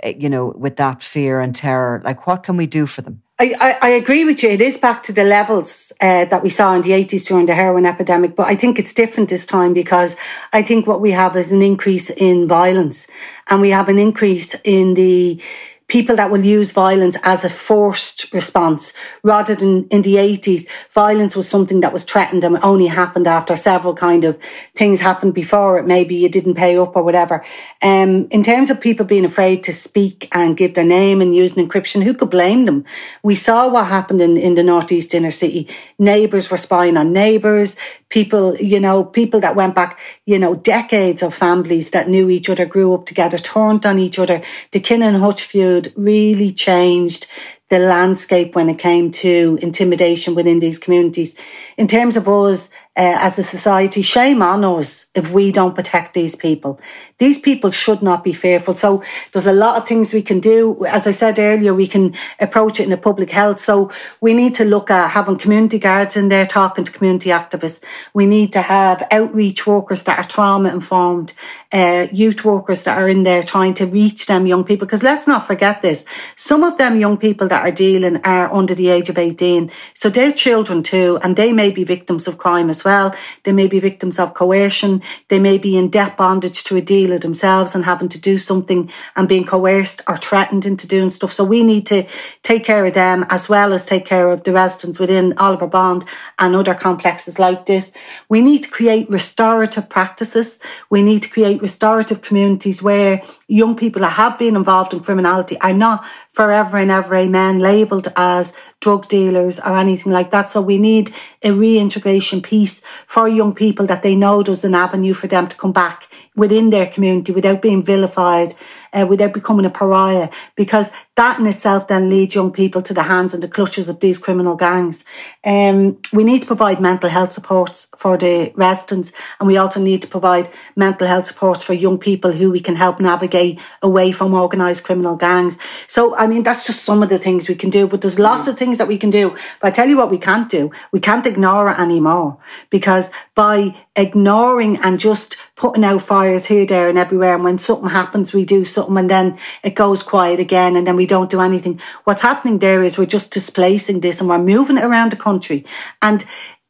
eh, 0.04 0.14
you 0.18 0.30
know, 0.30 0.54
with 0.58 0.78
that 0.78 1.02
fear 1.02 1.40
and 1.40 1.54
terror? 1.54 2.02
Like, 2.04 2.28
what 2.28 2.44
can 2.44 2.58
we 2.58 2.68
do 2.68 2.86
for 2.86 3.02
them? 3.02 3.22
I, 3.42 3.56
I, 3.62 3.88
I 3.88 3.90
agree 3.92 4.26
with 4.26 4.44
you. 4.44 4.50
It 4.50 4.60
is 4.60 4.78
back 4.78 5.02
to 5.04 5.14
the 5.14 5.24
levels 5.24 5.94
uh, 6.02 6.26
that 6.26 6.44
we 6.44 6.50
saw 6.50 6.76
in 6.76 6.82
the 6.82 6.92
80s 6.92 7.26
during 7.26 7.46
the 7.46 7.56
heroin 7.56 7.86
epidemic, 7.86 8.36
but 8.36 8.48
I 8.48 8.56
think 8.56 8.78
it's 8.78 8.94
different 8.94 9.30
this 9.30 9.46
time 9.46 9.74
because 9.74 10.18
I 10.52 10.62
think 10.62 10.88
what 10.88 11.00
we 11.00 11.12
have 11.12 11.38
is 11.38 11.54
an 11.54 11.62
increase 11.62 12.10
in 12.10 12.50
violence 12.50 13.08
and 13.50 13.62
we 13.62 13.70
have 13.70 13.88
an 13.88 13.98
increase 13.98 14.56
in 14.66 14.96
the 14.96 15.42
people 15.90 16.16
that 16.16 16.32
will 16.32 16.46
use 16.46 16.72
violence 16.72 17.18
as 17.24 17.44
a 17.44 17.50
forced 17.50 18.32
response. 18.32 18.94
Rather 19.24 19.56
than 19.56 19.88
in 19.88 20.04
the 20.04 20.16
80s 20.16 20.68
violence 20.92 21.36
was 21.36 21.50
something 21.50 21.82
that 21.82 21.92
was 21.92 22.04
threatened 22.04 22.44
and 22.44 22.58
only 22.64 22.88
happened 22.88 23.28
after 23.28 23.56
several 23.56 23.96
kind 23.96 24.24
of 24.24 24.42
things 24.76 25.02
happened 25.02 25.34
before 25.34 25.80
it. 25.80 25.86
Maybe 25.86 26.16
you 26.16 26.30
didn't 26.30 26.54
pay 26.54 26.78
up 26.78 26.96
or 26.96 27.04
whatever. 27.04 27.44
Um, 27.82 28.28
in 28.30 28.44
terms 28.44 28.70
of 28.70 28.80
people 28.80 29.06
being 29.06 29.26
afraid 29.26 29.64
to 29.64 29.74
speak 29.74 30.30
and 30.32 30.56
give 30.56 30.76
their 30.76 30.86
name 30.86 31.22
and 31.22 31.36
use 31.36 31.58
an 31.58 31.68
encryption 31.68 32.04
who 32.04 32.14
could 32.14 32.30
blame 32.30 32.66
them? 32.66 32.86
We 33.24 33.36
saw 33.36 33.68
what 33.68 33.88
happened 33.88 34.22
in, 34.22 34.38
in 34.38 34.54
the 34.54 34.64
northeast 34.64 35.16
inner 35.16 35.32
city. 35.32 35.68
Neighbors 35.98 36.52
were 36.52 36.58
spying 36.58 36.98
on 36.98 37.12
neighbors 37.12 37.76
people 38.10 38.56
you 38.58 38.80
know 38.80 39.04
people 39.04 39.40
that 39.40 39.56
went 39.56 39.76
back 39.76 40.00
you 40.26 40.38
know 40.40 40.56
decades 40.56 41.22
of 41.22 41.34
families 41.34 41.92
that 41.92 42.10
knew 42.10 42.30
each 42.30 42.50
other 42.50 42.66
grew 42.66 42.94
up 42.94 43.06
together 43.06 43.38
turned 43.38 43.86
on 43.86 44.00
each 44.00 44.20
other. 44.20 44.42
The 44.72 44.80
Kinahan 44.80 45.20
Hutch 45.20 45.44
feud 45.44 45.79
really 45.96 46.52
changed 46.52 47.26
the 47.70 47.80
landscape 47.80 48.56
when 48.56 48.70
it 48.70 48.80
came 48.80 49.12
to 49.12 49.58
intimidation 49.62 50.36
within 50.36 50.60
these 50.60 50.80
communities. 50.80 51.36
In 51.78 51.88
terms 51.88 52.18
of 52.18 52.28
us 52.28 52.70
uh, 52.98 53.18
as 53.22 53.38
a 53.38 53.44
society, 53.44 54.02
shame 54.02 54.42
on 54.42 54.66
us 54.66 55.08
if 55.14 55.32
we 55.32 55.52
don't 55.52 55.76
protect 55.76 56.14
these 56.14 56.36
people. 56.36 56.80
These 57.20 57.40
people 57.40 57.70
should 57.70 58.02
not 58.02 58.24
be 58.24 58.34
fearful. 58.34 58.74
So 58.74 59.04
there's 59.32 59.48
a 59.48 59.54
lot 59.54 59.78
of 59.78 59.88
things 59.88 60.14
we 60.14 60.24
can 60.24 60.40
do. 60.40 60.84
As 60.86 61.06
I 61.06 61.12
said 61.12 61.38
earlier, 61.38 61.74
we 61.74 61.88
can 61.88 62.16
approach 62.40 62.80
it 62.80 62.84
in 62.88 62.92
a 62.92 62.98
public 62.98 63.30
health. 63.30 63.60
So 63.60 63.92
we 64.20 64.34
need 64.34 64.56
to 64.56 64.66
look 64.66 64.90
at 64.90 65.12
having 65.12 65.38
community 65.38 65.80
guards 65.80 66.18
in 66.18 66.30
there 66.30 66.46
talking 66.46 66.84
to 66.86 66.92
community 66.92 67.30
activists. 67.30 67.84
We 68.14 68.26
need 68.26 68.52
to 68.54 68.62
have 68.62 69.08
outreach 69.12 69.68
workers 69.68 70.04
that 70.04 70.18
are 70.18 70.28
trauma 70.28 70.74
informed, 70.74 71.34
uh, 71.72 72.08
youth 72.12 72.44
workers 72.44 72.84
that 72.86 72.98
are 72.98 73.08
in 73.08 73.24
there 73.24 73.44
trying 73.44 73.76
to 73.76 73.86
reach 73.86 74.26
them 74.26 74.48
young 74.48 74.64
people. 74.64 74.88
Because 74.88 75.04
let's 75.04 75.28
not 75.28 75.46
forget 75.46 75.82
this. 75.82 76.04
Some 76.36 76.64
of 76.64 76.78
them 76.78 77.00
young 77.00 77.18
people 77.18 77.48
that 77.48 77.59
are 77.60 77.72
dealing 77.72 78.18
are 78.26 78.52
under 78.54 78.76
the 78.76 78.90
age 78.90 79.10
of 79.10 79.18
18. 79.18 79.72
So 79.94 80.10
they're 80.10 80.32
children 80.32 80.84
too, 80.84 81.18
and 81.22 81.36
they 81.36 81.54
may 81.54 81.72
be 81.72 81.84
victims 81.84 82.28
of 82.28 82.38
crime 82.38 82.70
as 82.70 82.84
well 82.84 82.90
well. 82.90 83.16
They 83.44 83.54
may 83.54 83.68
be 83.68 83.80
victims 83.80 84.20
of 84.20 84.34
coercion. 84.34 85.02
They 85.28 85.40
may 85.40 85.58
be 85.58 85.78
in 85.78 85.90
debt 85.90 86.18
bondage 86.18 86.64
to 86.66 86.76
a 86.76 86.82
dealer 86.82 87.20
themselves 87.20 87.76
and 87.76 87.86
having 87.86 88.10
to 88.10 88.20
do 88.20 88.38
something 88.38 88.90
and 89.16 89.28
being 89.28 89.46
coerced 89.46 90.02
or 90.08 90.18
threatened 90.18 90.66
into 90.66 90.88
doing 90.88 91.12
stuff. 91.12 91.32
So 91.32 91.44
we 91.44 91.62
need 91.64 91.86
to 91.88 92.08
take 92.42 92.64
care 92.64 92.86
of 92.86 92.94
them 92.94 93.26
as 93.30 93.48
well 93.48 93.74
as 93.74 93.86
take 93.86 94.06
care 94.06 94.30
of 94.32 94.44
the 94.44 94.52
residents 94.52 95.00
within 95.00 95.38
Oliver 95.38 95.68
Bond 95.68 96.04
and 96.40 96.56
other 96.56 96.76
complexes 96.76 97.38
like 97.38 97.66
this. 97.66 97.92
We 98.28 98.42
need 98.42 98.64
to 98.64 98.70
create 98.70 99.08
restorative 99.10 99.88
practices. 99.88 100.60
We 100.90 101.02
need 101.02 101.22
to 101.24 101.30
create 101.30 101.62
restorative 101.62 102.22
communities 102.22 102.82
where 102.82 103.22
young 103.48 103.76
people 103.76 104.02
that 104.02 104.18
have 104.24 104.40
been 104.40 104.56
involved 104.56 104.94
in 104.94 105.00
criminality 105.00 105.60
are 105.62 105.74
not 105.74 106.06
forever 106.40 106.78
and 106.78 106.90
ever 106.90 107.16
amen 107.16 107.60
labeled 107.60 108.08
as 108.16 108.54
drug 108.80 109.10
dealers 109.10 109.60
or 109.60 109.76
anything 109.76 110.14
like 110.14 110.32
that. 110.32 110.50
So 110.50 110.62
we 110.62 110.78
need 110.78 111.14
a 111.44 111.52
reintegration 111.52 112.42
piece 112.42 112.82
for 113.08 113.28
young 113.28 113.54
people 113.54 113.86
that 113.88 114.04
they 114.04 114.16
know 114.16 114.42
there's 114.42 114.64
an 114.64 114.74
avenue 114.74 115.14
for 115.14 115.28
them 115.28 115.50
to 115.50 115.58
come 115.58 115.74
back 115.74 116.08
within 116.38 116.70
their 116.70 116.88
community 116.88 117.34
without 117.34 117.62
being 117.62 117.84
vilified, 117.84 118.56
uh, 118.94 119.06
without 119.08 119.34
becoming 119.34 119.66
a 119.66 119.70
pariah, 119.70 120.30
because 120.56 120.92
that 121.16 121.38
in 121.38 121.48
itself 121.48 121.88
then 121.88 122.10
leads 122.10 122.34
young 122.34 122.52
people 122.52 122.82
to 122.82 122.94
the 122.94 123.04
hands 123.04 123.34
and 123.34 123.44
the 123.44 123.48
clutches 123.48 123.90
of 123.90 124.00
these 124.00 124.18
criminal 124.18 124.56
gangs. 124.56 125.04
Um, 125.46 126.00
we 126.14 126.24
need 126.24 126.40
to 126.42 126.48
provide 126.48 126.80
mental 126.80 127.10
health 127.10 127.32
supports 127.32 127.90
for 127.98 128.18
the 128.18 128.54
residents, 128.56 129.12
and 129.40 129.48
we 129.48 129.58
also 129.58 129.82
need 129.82 130.02
to 130.02 130.08
provide 130.08 130.50
mental 130.76 131.08
health 131.08 131.28
supports 131.28 131.64
for 131.64 131.74
young 131.74 131.98
people 131.98 132.32
who 132.32 132.50
we 132.52 132.62
can 132.62 132.76
help 132.76 133.00
navigate 133.00 133.60
away 133.82 134.12
from 134.12 134.34
organised 134.34 134.84
criminal 134.84 135.16
gangs. 135.16 135.58
So, 135.88 136.16
I 136.16 136.28
mean, 136.28 136.44
that's 136.44 136.66
just 136.66 136.86
some 136.86 137.04
of 137.04 137.10
the 137.10 137.20
things 137.20 137.50
we 137.50 137.56
can 137.56 137.70
do, 137.70 137.88
but 137.88 138.02
there's 138.02 138.18
lots 138.18 138.48
of 138.48 138.58
things 138.58 138.78
that 138.78 138.88
we 138.88 138.98
can 138.98 139.10
do. 139.10 139.36
But 139.60 139.68
I 139.68 139.72
tell 139.72 139.90
you 139.90 139.98
what 139.98 140.10
we 140.10 140.18
can't 140.18 140.50
do. 140.50 140.72
We 140.92 141.00
can't 141.00 141.26
ignore 141.26 141.70
it 141.70 141.80
anymore 141.80 142.38
because 142.70 143.12
by 143.36 143.76
ignoring 143.96 144.78
and 144.78 145.00
just 145.00 145.38
putting 145.56 145.84
out 145.84 146.02
fires 146.02 146.46
here, 146.46 146.66
there, 146.66 146.88
and 146.88 146.98
everywhere, 146.98 147.36
and 147.36 147.44
when 147.44 147.58
something 147.58 147.90
happens, 147.90 148.32
we 148.32 148.46
do 148.46 148.64
something 148.64 148.79
and 148.88 149.10
then 149.10 149.38
it 149.64 149.76
goes 149.76 150.04
quiet 150.04 150.40
again 150.40 150.76
and 150.76 150.88
then 150.88 150.96
we 150.96 151.06
don't 151.06 151.30
do 151.30 151.42
anything. 151.42 151.80
What's 152.06 152.22
happening 152.22 152.60
there 152.60 152.84
is 152.84 152.98
we're 152.98 153.06
just 153.06 153.32
displacing 153.32 154.00
this 154.00 154.20
and 154.20 154.30
we're 154.30 154.38
moving 154.38 154.78
it 154.78 154.84
around 154.84 155.12
the 155.12 155.18
country. 155.18 155.66
And 156.02 156.24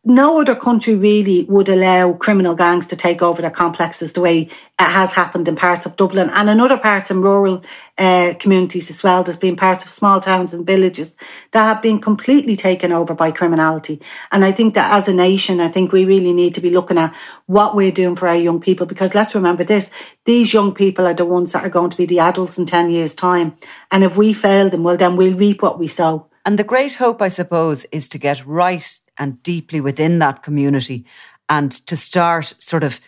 no 0.10 0.42
other 0.42 0.56
country 0.56 0.96
really 0.96 1.44
would 1.44 1.70
allow 1.70 2.14
criminal 2.14 2.56
gangs 2.56 2.88
to 2.88 2.96
take 2.96 3.22
over 3.22 3.42
their 3.42 3.52
complexes 3.52 4.14
the 4.14 4.22
way 4.22 4.42
it 4.42 4.50
has 4.78 5.12
happened 5.12 5.48
in 5.48 5.56
parts 5.56 5.86
of 5.86 5.96
Dublin 5.96 6.30
and 6.32 6.50
in 6.50 6.60
other 6.60 6.78
parts 6.78 7.12
in 7.12 7.22
rural 7.22 7.64
uh, 7.98 8.34
communities 8.40 8.90
as 8.90 9.04
well. 9.04 9.22
There's 9.22 9.38
been 9.38 9.56
parts 9.56 9.84
of 9.84 9.92
small 9.92 10.20
towns 10.20 10.54
and 10.54 10.66
villages 10.66 11.16
that 11.52 11.64
have 11.64 11.82
been 11.82 12.00
completely 12.00 12.56
taken 12.56 12.92
over 12.92 13.14
by 13.14 13.32
criminality. 13.32 14.02
And 14.32 14.44
I 14.44 14.52
think 14.52 14.74
that 14.74 14.92
as 14.92 15.08
a 15.08 15.14
nation, 15.14 15.62
I 15.62 15.68
think 15.68 15.92
we 15.92 16.06
really 16.06 16.34
need 16.34 16.56
to 16.56 16.62
be 16.62 16.72
looking 16.72 16.98
at 16.98 17.16
what 17.46 17.76
we're 17.76 17.92
doing 17.92 18.16
for 18.16 18.28
our 18.28 18.36
young 18.36 18.60
people 18.60 18.88
because 18.88 19.14
let's 19.14 19.36
remember 19.36 19.64
this 19.64 19.92
these 20.26 20.54
young 20.54 20.74
people 20.74 21.06
are 21.06 21.14
the 21.14 21.26
ones 21.26 21.52
that 21.52 21.66
are 21.66 21.70
going 21.70 21.92
to 21.92 21.98
be 21.98 22.06
the 22.06 22.20
adults 22.20 22.58
in 22.58 22.66
10 22.66 22.90
years' 22.90 23.14
time. 23.14 23.56
And 23.92 24.04
if 24.04 24.18
we 24.18 24.34
fail 24.34 24.70
them, 24.70 24.84
well, 24.84 24.98
then 24.98 25.18
we'll 25.18 25.38
reap 25.38 25.62
what 25.62 25.78
we 25.78 25.88
sow. 25.88 26.30
And 26.46 26.58
the 26.58 26.64
great 26.64 26.96
hope, 26.96 27.22
I 27.22 27.28
suppose, 27.28 27.86
is 27.92 28.10
to 28.10 28.18
get 28.18 28.46
right 28.46 29.00
and 29.20 29.44
deeply 29.44 29.82
within 29.82 30.20
that 30.20 30.42
community 30.42 31.06
and 31.50 31.72
to 31.72 31.96
start 31.96 32.54
sort 32.60 32.84
of 32.84 33.00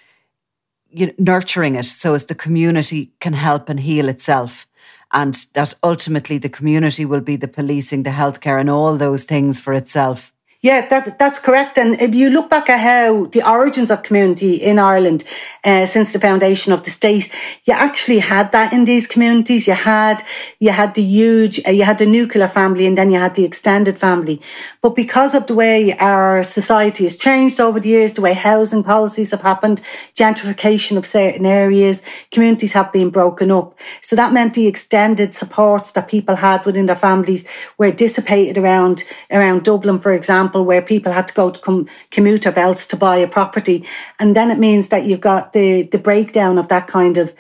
you 0.89 1.07
know, 1.07 1.13
nurturing 1.17 1.75
it 1.75 1.85
so 1.85 2.13
as 2.13 2.25
the 2.25 2.35
community 2.35 3.13
can 3.19 3.33
help 3.33 3.69
and 3.69 3.79
heal 3.79 4.09
itself. 4.09 4.67
And 5.13 5.33
that 5.53 5.73
ultimately 5.83 6.37
the 6.37 6.49
community 6.49 7.05
will 7.05 7.21
be 7.21 7.37
the 7.37 7.47
policing, 7.47 8.03
the 8.03 8.11
healthcare, 8.11 8.59
and 8.59 8.69
all 8.69 8.97
those 8.97 9.23
things 9.23 9.59
for 9.59 9.73
itself. 9.73 10.33
Yeah, 10.63 10.87
that, 10.89 11.17
that's 11.17 11.39
correct. 11.39 11.79
And 11.79 11.99
if 11.99 12.13
you 12.13 12.29
look 12.29 12.47
back 12.47 12.69
at 12.69 12.79
how 12.79 13.25
the 13.25 13.41
origins 13.49 13.89
of 13.89 14.03
community 14.03 14.57
in 14.57 14.77
Ireland 14.77 15.23
uh, 15.63 15.85
since 15.85 16.13
the 16.13 16.19
foundation 16.19 16.71
of 16.71 16.83
the 16.83 16.91
state, 16.91 17.33
you 17.65 17.73
actually 17.73 18.19
had 18.19 18.51
that 18.51 18.71
in 18.71 18.83
these 18.83 19.07
communities. 19.07 19.65
You 19.65 19.73
had 19.73 20.21
you 20.59 20.69
had 20.69 20.93
the 20.93 21.01
huge, 21.01 21.59
uh, 21.67 21.71
you 21.71 21.83
had 21.83 21.97
the 21.97 22.05
nuclear 22.05 22.47
family, 22.47 22.85
and 22.85 22.95
then 22.95 23.09
you 23.09 23.17
had 23.17 23.33
the 23.33 23.43
extended 23.43 23.97
family. 23.97 24.39
But 24.83 24.95
because 24.95 25.33
of 25.33 25.47
the 25.47 25.55
way 25.55 25.97
our 25.97 26.43
society 26.43 27.05
has 27.05 27.17
changed 27.17 27.59
over 27.59 27.79
the 27.79 27.89
years, 27.89 28.13
the 28.13 28.21
way 28.21 28.33
housing 28.33 28.83
policies 28.83 29.31
have 29.31 29.41
happened, 29.41 29.81
gentrification 30.13 30.95
of 30.95 31.07
certain 31.07 31.47
areas, 31.47 32.03
communities 32.29 32.73
have 32.73 32.93
been 32.93 33.09
broken 33.09 33.49
up. 33.49 33.79
So 33.99 34.15
that 34.15 34.31
meant 34.31 34.53
the 34.53 34.67
extended 34.67 35.33
supports 35.33 35.93
that 35.93 36.07
people 36.07 36.35
had 36.35 36.63
within 36.67 36.85
their 36.85 36.95
families 36.95 37.47
were 37.79 37.89
dissipated 37.89 38.59
around 38.59 39.03
around 39.31 39.63
Dublin, 39.63 39.97
for 39.97 40.13
example 40.13 40.50
example, 40.51 40.65
where 40.65 40.81
people 40.81 41.11
had 41.11 41.27
to 41.27 41.33
go 41.33 41.49
to 41.49 41.59
com- 41.61 41.87
commuter 42.11 42.51
belts 42.51 42.85
to 42.87 42.97
buy 42.97 43.17
a 43.17 43.27
property. 43.27 43.83
And 44.19 44.35
then 44.35 44.51
it 44.51 44.59
means 44.59 44.89
that 44.89 45.05
you've 45.05 45.21
got 45.21 45.53
the, 45.53 45.83
the 45.83 45.97
breakdown 45.97 46.57
of 46.57 46.67
that 46.67 46.87
kind 46.87 47.17
of 47.17 47.33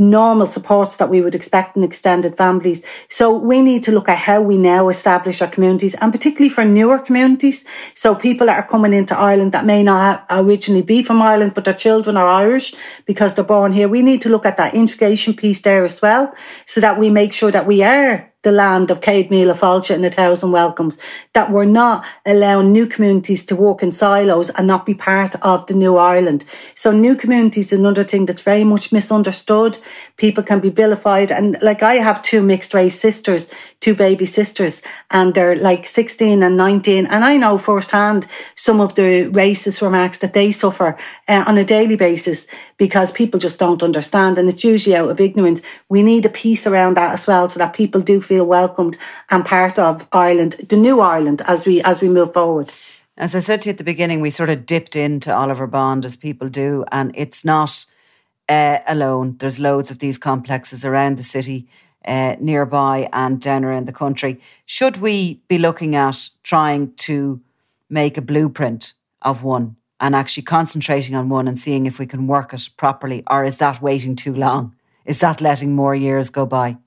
normal 0.00 0.48
supports 0.48 0.96
that 0.96 1.10
we 1.10 1.20
would 1.20 1.34
expect 1.34 1.76
in 1.76 1.84
extended 1.84 2.36
families. 2.36 2.82
So 3.08 3.36
we 3.36 3.60
need 3.60 3.82
to 3.84 3.92
look 3.92 4.08
at 4.08 4.18
how 4.18 4.40
we 4.40 4.56
now 4.56 4.88
establish 4.88 5.42
our 5.42 5.48
communities 5.48 5.94
and 5.94 6.10
particularly 6.10 6.48
for 6.48 6.64
newer 6.64 6.98
communities. 6.98 7.64
So 7.94 8.14
people 8.14 8.46
that 8.46 8.56
are 8.58 8.66
coming 8.66 8.94
into 8.94 9.16
Ireland 9.16 9.52
that 9.52 9.66
may 9.66 9.82
not 9.82 10.24
originally 10.30 10.82
be 10.82 11.02
from 11.02 11.20
Ireland, 11.20 11.52
but 11.54 11.64
their 11.64 11.74
children 11.74 12.16
are 12.16 12.26
Irish 12.26 12.74
because 13.04 13.34
they're 13.34 13.44
born 13.44 13.72
here. 13.72 13.88
We 13.88 14.02
need 14.02 14.22
to 14.22 14.30
look 14.30 14.46
at 14.46 14.56
that 14.56 14.74
integration 14.74 15.34
piece 15.34 15.60
there 15.60 15.84
as 15.84 16.00
well 16.00 16.32
so 16.64 16.80
that 16.80 16.98
we 16.98 17.10
make 17.10 17.32
sure 17.34 17.50
that 17.50 17.66
we 17.66 17.82
are 17.82 18.30
the 18.42 18.52
land 18.52 18.90
of 18.90 19.00
Céad 19.00 19.28
Míle 19.28 19.52
Fáilte 19.52 19.94
and 19.94 20.04
a 20.04 20.08
thousand 20.08 20.52
welcomes, 20.52 20.98
that 21.34 21.50
we're 21.50 21.66
not 21.66 22.06
allowing 22.24 22.72
new 22.72 22.86
communities 22.86 23.44
to 23.44 23.56
walk 23.56 23.82
in 23.82 23.92
silos 23.92 24.48
and 24.50 24.66
not 24.66 24.86
be 24.86 24.94
part 24.94 25.34
of 25.42 25.66
the 25.66 25.74
new 25.74 25.96
Ireland. 25.96 26.44
So 26.74 26.90
new 26.90 27.16
communities 27.16 27.72
is 27.72 27.78
another 27.78 28.04
thing 28.04 28.24
that's 28.24 28.40
very 28.40 28.64
much 28.64 28.92
misunderstood. 28.92 29.76
People 30.16 30.42
can 30.42 30.60
be 30.60 30.70
vilified. 30.70 31.30
And 31.32 31.56
like 31.62 31.82
I 31.82 31.94
have 31.94 32.22
two 32.22 32.42
mixed 32.42 32.74
race 32.74 32.98
sisters, 32.98 33.48
two 33.80 33.94
baby 33.94 34.26
sisters, 34.26 34.82
and 35.10 35.34
they're 35.34 35.56
like 35.56 35.86
16 35.86 36.42
and 36.42 36.56
19. 36.56 37.06
And 37.06 37.24
I 37.24 37.36
know 37.36 37.58
firsthand 37.58 38.26
some 38.54 38.80
of 38.80 38.94
the 38.94 39.30
racist 39.30 39.82
remarks 39.82 40.18
that 40.18 40.34
they 40.34 40.50
suffer 40.50 40.96
uh, 41.28 41.44
on 41.46 41.58
a 41.58 41.64
daily 41.64 41.96
basis 41.96 42.46
because 42.76 43.10
people 43.12 43.40
just 43.40 43.58
don't 43.58 43.82
understand. 43.82 44.38
And 44.38 44.48
it's 44.48 44.64
usually 44.64 44.96
out 44.96 45.10
of 45.10 45.20
ignorance. 45.20 45.62
We 45.88 46.02
need 46.02 46.26
a 46.26 46.30
piece 46.30 46.66
around 46.66 46.96
that 46.96 47.12
as 47.12 47.26
well 47.26 47.48
so 47.48 47.58
that 47.58 47.74
people 47.74 48.00
do 48.00 48.20
feel 48.20 48.44
welcomed 48.44 48.96
and 49.30 49.44
part 49.44 49.78
of 49.78 50.08
Ireland, 50.12 50.52
the 50.68 50.76
new 50.76 51.00
Ireland, 51.00 51.42
as 51.46 51.66
we 51.66 51.82
as 51.82 52.00
we 52.00 52.08
move 52.08 52.32
forward. 52.32 52.70
As 53.16 53.34
I 53.34 53.40
said 53.40 53.62
to 53.62 53.68
you 53.68 53.72
at 53.72 53.78
the 53.78 53.84
beginning, 53.84 54.22
we 54.22 54.30
sort 54.30 54.48
of 54.48 54.64
dipped 54.64 54.96
into 54.96 55.34
Oliver 55.34 55.66
Bond 55.66 56.04
as 56.04 56.16
people 56.16 56.48
do, 56.48 56.84
and 56.90 57.12
it's 57.14 57.44
not 57.44 57.84
uh, 58.50 58.80
alone. 58.86 59.36
There's 59.38 59.60
loads 59.60 59.90
of 59.90 60.00
these 60.00 60.18
complexes 60.18 60.84
around 60.84 61.16
the 61.16 61.22
city, 61.22 61.68
uh, 62.04 62.34
nearby, 62.40 63.08
and 63.12 63.40
down 63.40 63.64
around 63.64 63.86
the 63.86 63.92
country. 63.92 64.40
Should 64.66 64.96
we 64.96 65.40
be 65.48 65.56
looking 65.56 65.94
at 65.94 66.28
trying 66.42 66.94
to 66.94 67.40
make 67.88 68.18
a 68.18 68.22
blueprint 68.22 68.94
of 69.22 69.42
one 69.44 69.76
and 70.00 70.14
actually 70.16 70.42
concentrating 70.42 71.14
on 71.14 71.28
one 71.28 71.46
and 71.46 71.58
seeing 71.58 71.86
if 71.86 71.98
we 71.98 72.06
can 72.06 72.26
work 72.26 72.52
it 72.52 72.68
properly, 72.76 73.22
or 73.30 73.44
is 73.44 73.58
that 73.58 73.80
waiting 73.80 74.16
too 74.16 74.34
long? 74.34 74.74
Is 75.04 75.20
that 75.20 75.40
letting 75.40 75.74
more 75.74 75.94
years 75.94 76.30
go 76.30 76.44
by? 76.44 76.78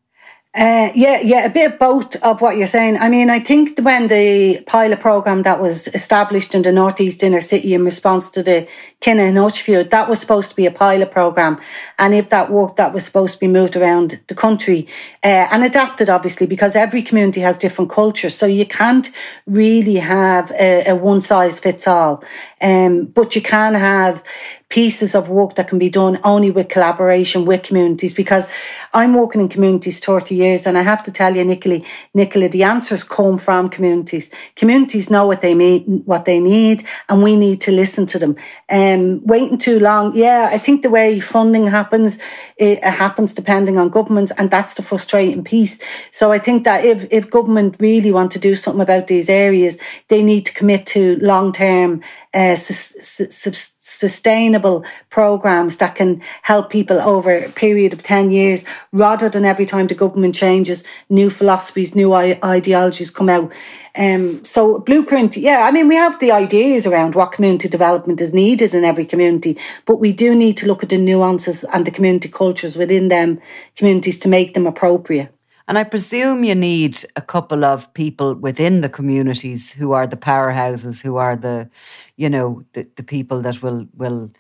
Uh, 0.56 0.92
yeah, 0.94 1.20
yeah, 1.24 1.46
a 1.46 1.50
bit 1.50 1.72
of 1.74 1.80
both 1.80 2.16
of 2.24 2.40
what 2.40 2.58
you're 2.58 2.68
saying. 2.68 2.96
I 3.00 3.10
mean, 3.10 3.32
I 3.32 3.40
think 3.40 3.80
when 3.80 4.08
the 4.08 4.62
pilot 4.68 5.00
program 5.00 5.42
that 5.44 5.60
was 5.60 5.88
established 5.96 6.54
in 6.54 6.62
the 6.62 6.72
northeast 6.72 7.24
inner 7.24 7.42
city 7.42 7.74
in 7.74 7.84
response 7.84 8.30
to 8.32 8.44
the 8.44 8.68
Kinahan 9.02 9.58
feud, 9.58 9.90
that 9.90 10.08
was 10.08 10.22
supposed 10.22 10.52
to 10.52 10.56
be 10.56 10.68
a 10.68 10.72
pilot 10.72 11.10
program, 11.10 11.60
and 11.98 12.14
if 12.14 12.30
that 12.30 12.52
worked, 12.52 12.76
that 12.76 12.94
was 12.94 13.04
supposed 13.04 13.34
to 13.34 13.40
be 13.40 13.48
moved 13.48 13.76
around 13.76 14.22
the 14.28 14.36
country 14.36 14.88
uh, 15.24 15.48
and 15.52 15.64
adapted, 15.64 16.08
obviously, 16.08 16.46
because 16.46 16.76
every 16.76 17.02
community 17.02 17.42
has 17.42 17.58
different 17.58 17.90
cultures, 17.90 18.36
so 18.36 18.46
you 18.46 18.68
can't 18.68 19.10
really 19.48 19.96
have 19.96 20.52
a, 20.60 20.88
a 20.90 20.96
one 20.96 21.22
size 21.22 21.58
fits 21.60 21.88
all. 21.88 22.24
Um, 22.62 23.06
but 23.06 23.36
you 23.36 23.42
can 23.42 23.74
have 23.74 24.24
pieces 24.70 25.14
of 25.14 25.30
work 25.30 25.54
that 25.56 25.68
can 25.68 25.78
be 25.78 25.90
done 25.90 26.20
only 26.24 26.50
with 26.50 26.68
collaboration 26.68 27.46
with 27.46 27.62
communities 27.62 28.12
because 28.12 28.48
I'm 28.92 29.14
working 29.14 29.42
in 29.42 29.48
communities 29.48 30.00
30 30.00 30.34
years 30.44 30.68
and 30.68 30.78
I 30.78 30.84
have 30.84 31.04
to 31.04 31.12
tell 31.12 31.36
you, 31.36 31.44
Nicola, 31.44 31.80
Nicola, 32.14 32.48
the 32.50 32.64
answers 32.64 33.04
come 33.04 33.38
from 33.38 33.70
communities. 33.70 34.30
Communities 34.56 35.10
know 35.10 35.26
what 35.28 35.42
they 35.42 35.56
mean, 35.56 36.04
what 36.06 36.26
they 36.26 36.40
need, 36.40 36.84
and 37.10 37.24
we 37.24 37.36
need 37.36 37.60
to 37.62 37.72
listen 37.72 38.06
to 38.08 38.20
them. 38.20 38.36
Um, 38.70 39.26
waiting 39.26 39.58
too 39.58 39.80
long, 39.80 40.16
yeah, 40.16 40.50
I 40.52 40.58
think 40.58 40.82
the 40.82 40.90
way 40.90 41.20
funding 41.20 41.68
happens, 41.68 42.20
it 42.58 42.84
happens 42.84 43.34
depending 43.34 43.78
on 43.78 43.90
governments, 43.90 44.32
and 44.38 44.50
that's 44.50 44.76
the 44.76 44.84
frustrating 44.84 45.44
piece. 45.44 45.80
So 46.12 46.32
I 46.32 46.40
think 46.40 46.64
that 46.64 46.86
if, 46.86 47.06
if 47.12 47.30
government 47.30 47.78
really 47.80 48.12
want 48.12 48.32
to 48.32 48.40
do 48.40 48.56
something 48.56 48.82
about 48.82 49.08
these 49.08 49.30
areas, 49.30 49.78
they 50.10 50.22
need 50.24 50.46
to 50.46 50.54
commit 50.54 50.86
to 50.88 51.18
long 51.22 51.52
term 51.52 52.02
uh, 52.34 52.56
su- 52.56 53.30
su- 53.30 53.70
sustainable 53.78 54.84
programs 55.10 55.78
that 55.78 55.96
can 55.96 56.22
help 56.42 56.70
people 56.70 57.00
over 57.02 57.38
a 57.38 57.50
period 57.50 57.94
of 57.94 58.02
10 58.02 58.32
years 58.32 58.64
rather 58.92 59.30
than 59.30 59.46
every 59.46 59.66
time 59.66 59.88
the 59.88 59.96
government 59.96 60.34
changes, 60.34 60.84
new 61.10 61.30
philosophies, 61.30 61.96
new 61.96 62.14
ideologies 62.14 63.12
come 63.12 63.30
out. 63.30 63.52
Um, 63.96 64.44
so, 64.44 64.80
blueprint, 64.80 65.38
yeah, 65.38 65.68
I 65.68 65.72
mean, 65.72 65.88
we 65.88 65.96
have 65.96 66.20
the 66.20 66.32
ideas 66.32 66.88
around 66.88 67.14
what 67.14 67.34
community 67.34 67.70
development 67.70 68.22
is 68.22 68.34
needed 68.34 68.74
in 68.74 68.84
every 68.84 69.06
community, 69.06 69.58
but 69.86 69.98
we 69.98 70.14
do 70.14 70.34
need 70.34 70.58
to 70.58 70.68
look 70.68 70.82
at 70.82 70.90
the 70.90 70.98
nuances 70.98 71.64
and 71.66 71.86
the 71.86 71.92
community 71.92 72.30
cultures 72.30 72.76
within 72.76 73.10
them 73.10 73.40
communities 73.76 74.20
to 74.20 74.30
make 74.30 74.54
them 74.54 74.66
appropriate. 74.66 75.30
And 75.68 75.78
I 75.78 75.84
presume 75.86 76.44
you 76.44 76.56
need 76.56 76.98
a 77.16 77.22
couple 77.22 77.64
of 77.64 77.94
people 77.94 78.36
within 78.36 78.82
the 78.82 78.90
communities 78.90 79.72
who 79.72 79.94
are 79.94 80.08
the 80.08 80.18
powerhouses, 80.18 81.02
who 81.02 81.16
are 81.16 81.36
the, 81.38 81.70
you 82.18 82.30
know, 82.30 82.64
the, 82.74 82.88
the 82.96 83.04
people 83.04 83.42
that 83.42 83.62
will 83.62 83.88
will 83.96 84.32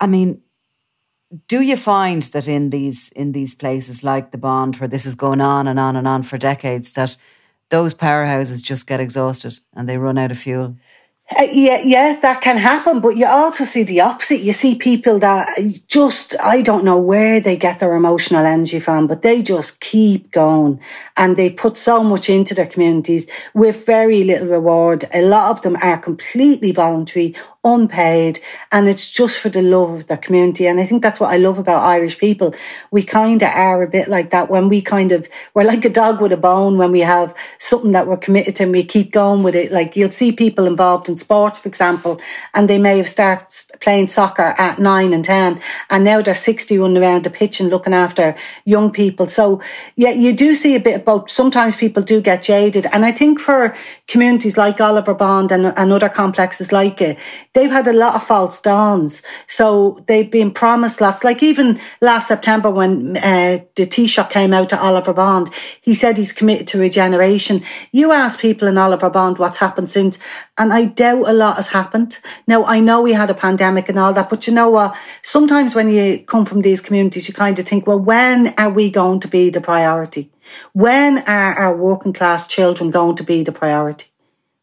I 0.00 0.06
mean, 0.06 0.40
do 1.46 1.60
you 1.60 1.76
find 1.76 2.22
that 2.22 2.48
in 2.48 2.70
these 2.70 3.12
in 3.12 3.32
these 3.32 3.54
places 3.54 4.02
like 4.02 4.30
the 4.30 4.38
Bond, 4.38 4.76
where 4.76 4.88
this 4.88 5.04
is 5.06 5.14
going 5.14 5.40
on 5.40 5.66
and 5.66 5.78
on 5.78 5.96
and 5.96 6.08
on 6.08 6.22
for 6.22 6.38
decades, 6.38 6.92
that 6.94 7.16
those 7.68 7.94
powerhouses 7.94 8.62
just 8.62 8.86
get 8.86 9.00
exhausted 9.00 9.60
and 9.74 9.88
they 9.88 9.98
run 9.98 10.18
out 10.18 10.30
of 10.30 10.38
fuel? 10.38 10.76
Uh, 11.36 11.42
yeah, 11.52 11.82
yeah, 11.84 12.18
that 12.22 12.40
can 12.40 12.56
happen, 12.56 13.00
but 13.00 13.10
you 13.10 13.26
also 13.26 13.62
see 13.64 13.82
the 13.82 14.00
opposite. 14.00 14.40
You 14.40 14.52
see 14.52 14.74
people 14.74 15.18
that 15.18 15.46
just, 15.86 16.34
I 16.40 16.62
don't 16.62 16.84
know 16.84 16.96
where 16.98 17.38
they 17.38 17.54
get 17.54 17.80
their 17.80 17.94
emotional 17.94 18.46
energy 18.46 18.80
from, 18.80 19.06
but 19.06 19.20
they 19.20 19.42
just 19.42 19.80
keep 19.80 20.30
going 20.32 20.80
and 21.18 21.36
they 21.36 21.50
put 21.50 21.76
so 21.76 22.02
much 22.02 22.30
into 22.30 22.54
their 22.54 22.66
communities 22.66 23.30
with 23.52 23.84
very 23.84 24.24
little 24.24 24.48
reward. 24.48 25.04
A 25.12 25.20
lot 25.20 25.50
of 25.50 25.60
them 25.60 25.76
are 25.82 25.98
completely 25.98 26.72
voluntary 26.72 27.36
unpaid, 27.74 28.40
and 28.72 28.88
it's 28.88 29.10
just 29.10 29.38
for 29.38 29.48
the 29.48 29.62
love 29.62 29.90
of 29.90 30.06
the 30.06 30.16
community. 30.16 30.66
And 30.66 30.80
I 30.80 30.86
think 30.86 31.02
that's 31.02 31.20
what 31.20 31.32
I 31.32 31.36
love 31.36 31.58
about 31.58 31.82
Irish 31.82 32.18
people. 32.18 32.54
We 32.90 33.02
kind 33.02 33.42
of 33.42 33.48
are 33.48 33.82
a 33.82 33.88
bit 33.88 34.08
like 34.08 34.30
that 34.30 34.50
when 34.50 34.68
we 34.68 34.80
kind 34.82 35.12
of, 35.12 35.28
we're 35.54 35.64
like 35.64 35.84
a 35.84 35.90
dog 35.90 36.20
with 36.20 36.32
a 36.32 36.36
bone 36.36 36.78
when 36.78 36.92
we 36.92 37.00
have 37.00 37.34
something 37.58 37.92
that 37.92 38.06
we're 38.06 38.16
committed 38.16 38.56
to 38.56 38.64
and 38.64 38.72
we 38.72 38.84
keep 38.84 39.12
going 39.12 39.42
with 39.42 39.54
it. 39.54 39.72
Like 39.72 39.96
you'll 39.96 40.10
see 40.10 40.32
people 40.32 40.66
involved 40.66 41.08
in 41.08 41.16
sports, 41.16 41.58
for 41.58 41.68
example, 41.68 42.20
and 42.54 42.68
they 42.68 42.78
may 42.78 42.96
have 42.98 43.08
started 43.08 43.48
playing 43.80 44.08
soccer 44.08 44.54
at 44.58 44.78
nine 44.78 45.12
and 45.12 45.24
10, 45.24 45.60
and 45.90 46.04
now 46.04 46.22
they're 46.22 46.34
60 46.34 46.78
running 46.78 47.02
around 47.02 47.24
the 47.24 47.30
pitch 47.30 47.60
and 47.60 47.70
looking 47.70 47.94
after 47.94 48.36
young 48.64 48.90
people. 48.90 49.28
So, 49.28 49.60
yeah, 49.96 50.10
you 50.10 50.34
do 50.34 50.54
see 50.54 50.74
a 50.74 50.80
bit 50.80 51.00
about 51.00 51.30
sometimes 51.30 51.76
people 51.76 52.02
do 52.02 52.20
get 52.20 52.42
jaded. 52.42 52.86
And 52.92 53.04
I 53.04 53.12
think 53.12 53.40
for 53.40 53.76
communities 54.06 54.56
like 54.56 54.80
Oliver 54.80 55.14
Bond 55.14 55.52
and, 55.52 55.66
and 55.66 55.92
other 55.92 56.08
complexes 56.08 56.72
like 56.72 57.00
it, 57.00 57.18
they've 57.58 57.70
had 57.70 57.88
a 57.88 57.92
lot 57.92 58.14
of 58.14 58.22
false 58.22 58.60
dawns. 58.60 59.22
So 59.46 60.04
they've 60.06 60.30
been 60.30 60.52
promised 60.52 61.00
lots. 61.00 61.24
Like 61.24 61.42
even 61.42 61.80
last 62.00 62.28
September 62.28 62.70
when 62.70 63.16
uh, 63.16 63.58
the 63.74 63.84
Taoiseach 63.84 64.30
came 64.30 64.52
out 64.54 64.68
to 64.68 64.80
Oliver 64.80 65.12
Bond, 65.12 65.48
he 65.80 65.92
said 65.92 66.16
he's 66.16 66.32
committed 66.32 66.68
to 66.68 66.78
regeneration. 66.78 67.62
You 67.90 68.12
ask 68.12 68.38
people 68.38 68.68
in 68.68 68.78
Oliver 68.78 69.10
Bond 69.10 69.38
what's 69.38 69.58
happened 69.58 69.90
since, 69.90 70.18
and 70.56 70.72
I 70.72 70.86
doubt 70.86 71.28
a 71.28 71.32
lot 71.32 71.56
has 71.56 71.68
happened. 71.68 72.20
Now, 72.46 72.64
I 72.64 72.78
know 72.78 73.02
we 73.02 73.12
had 73.12 73.30
a 73.30 73.34
pandemic 73.34 73.88
and 73.88 73.98
all 73.98 74.12
that, 74.12 74.30
but 74.30 74.46
you 74.46 74.54
know 74.54 74.70
what? 74.70 74.96
Sometimes 75.22 75.74
when 75.74 75.88
you 75.88 76.22
come 76.24 76.44
from 76.44 76.62
these 76.62 76.80
communities, 76.80 77.26
you 77.26 77.34
kind 77.34 77.58
of 77.58 77.66
think, 77.66 77.86
well, 77.86 77.98
when 77.98 78.54
are 78.56 78.70
we 78.70 78.88
going 78.88 79.18
to 79.20 79.28
be 79.28 79.50
the 79.50 79.60
priority? 79.60 80.30
When 80.72 81.18
are 81.18 81.54
our 81.54 81.76
working 81.76 82.12
class 82.12 82.46
children 82.46 82.90
going 82.90 83.16
to 83.16 83.24
be 83.24 83.42
the 83.42 83.52
priority? 83.52 84.06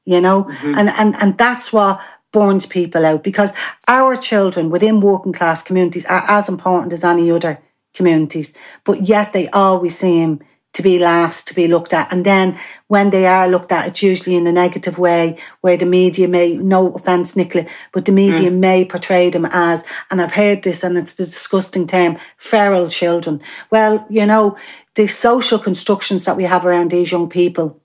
You 0.08 0.22
know, 0.22 0.44
mm-hmm. 0.44 0.78
and, 0.78 0.90
and, 0.90 1.16
and 1.16 1.36
that's 1.36 1.74
what 1.74 2.00
burns 2.36 2.66
people 2.66 3.06
out 3.06 3.24
because 3.24 3.54
our 3.88 4.18
children 4.18 4.70
within 4.70 5.00
working 5.00 5.32
class 5.32 5.64
communities 5.64 6.04
are 6.04 6.26
as 6.28 6.50
important 6.50 6.92
as 6.92 7.06
any 7.06 7.32
other 7.32 7.62
communities, 7.94 8.54
but 8.84 9.04
yet 9.04 9.32
they 9.32 9.48
always 9.52 9.98
seem 9.98 10.42
to 10.74 10.82
be 10.82 11.00
last 11.00 11.48
to 11.48 11.54
be 11.54 11.70
looked 11.70 11.94
at. 11.94 12.12
And 12.12 12.26
then 12.26 12.60
when 12.90 13.10
they 13.10 13.26
are 13.26 13.48
looked 13.48 13.72
at, 13.72 13.88
it's 13.88 14.04
usually 14.04 14.36
in 14.36 14.46
a 14.48 14.52
negative 14.52 15.00
way 15.00 15.38
where 15.62 15.78
the 15.78 15.86
media 15.86 16.28
may, 16.28 16.58
no 16.58 16.92
offense, 16.92 17.38
Nicola, 17.38 17.68
but 17.94 18.04
the 18.04 18.12
media 18.12 18.52
mm. 18.52 18.60
may 18.60 18.84
portray 18.84 19.30
them 19.30 19.48
as, 19.50 19.86
and 20.12 20.22
I've 20.22 20.34
heard 20.34 20.64
this 20.64 20.84
and 20.84 20.98
it's 20.98 21.14
the 21.14 21.24
disgusting 21.24 21.88
term, 21.88 22.18
feral 22.36 22.90
children. 22.90 23.42
Well, 23.72 24.06
you 24.10 24.26
know, 24.26 24.58
the 24.96 25.08
social 25.08 25.58
constructions 25.58 26.26
that 26.26 26.36
we 26.36 26.44
have 26.44 26.66
around 26.66 26.92
these 26.92 27.14
young 27.14 27.30
people 27.30 27.82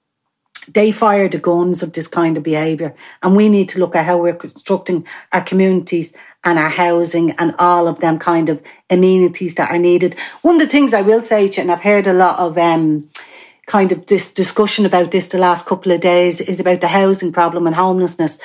they 0.75 0.91
fire 0.91 1.29
the 1.29 1.39
guns 1.39 1.83
of 1.83 1.93
this 1.93 2.07
kind 2.07 2.37
of 2.37 2.43
behaviour. 2.43 2.95
And 3.23 3.37
we 3.37 3.49
need 3.49 3.69
to 3.71 3.79
look 3.79 3.97
at 3.97 4.05
how 4.05 4.19
we're 4.19 4.35
constructing 4.35 5.07
our 5.33 5.43
communities 5.43 6.13
and 6.45 6.59
our 6.59 6.69
housing 6.69 7.33
and 7.33 7.55
all 7.59 7.89
of 7.89 8.01
them 8.01 8.19
kind 8.19 8.49
of 8.49 8.63
amenities 8.89 9.55
that 9.57 9.71
are 9.71 9.79
needed. 9.79 10.19
One 10.43 10.57
of 10.57 10.61
the 10.61 10.69
things 10.69 10.95
I 10.95 11.03
will 11.03 11.23
say 11.23 11.49
to 11.49 11.57
you, 11.57 11.63
and 11.63 11.73
I've 11.73 11.83
heard 11.83 12.07
a 12.07 12.13
lot 12.13 12.39
of 12.39 12.57
um, 12.57 13.09
kind 13.67 13.93
of 13.93 14.07
discussion 14.07 14.87
about 14.87 15.11
this 15.11 15.27
the 15.27 15.39
last 15.39 15.67
couple 15.67 15.93
of 15.93 16.01
days, 16.01 16.41
is 16.41 16.61
about 16.61 16.81
the 16.81 16.89
housing 16.89 17.33
problem 17.33 17.67
and 17.67 17.77
homelessness. 17.77 18.39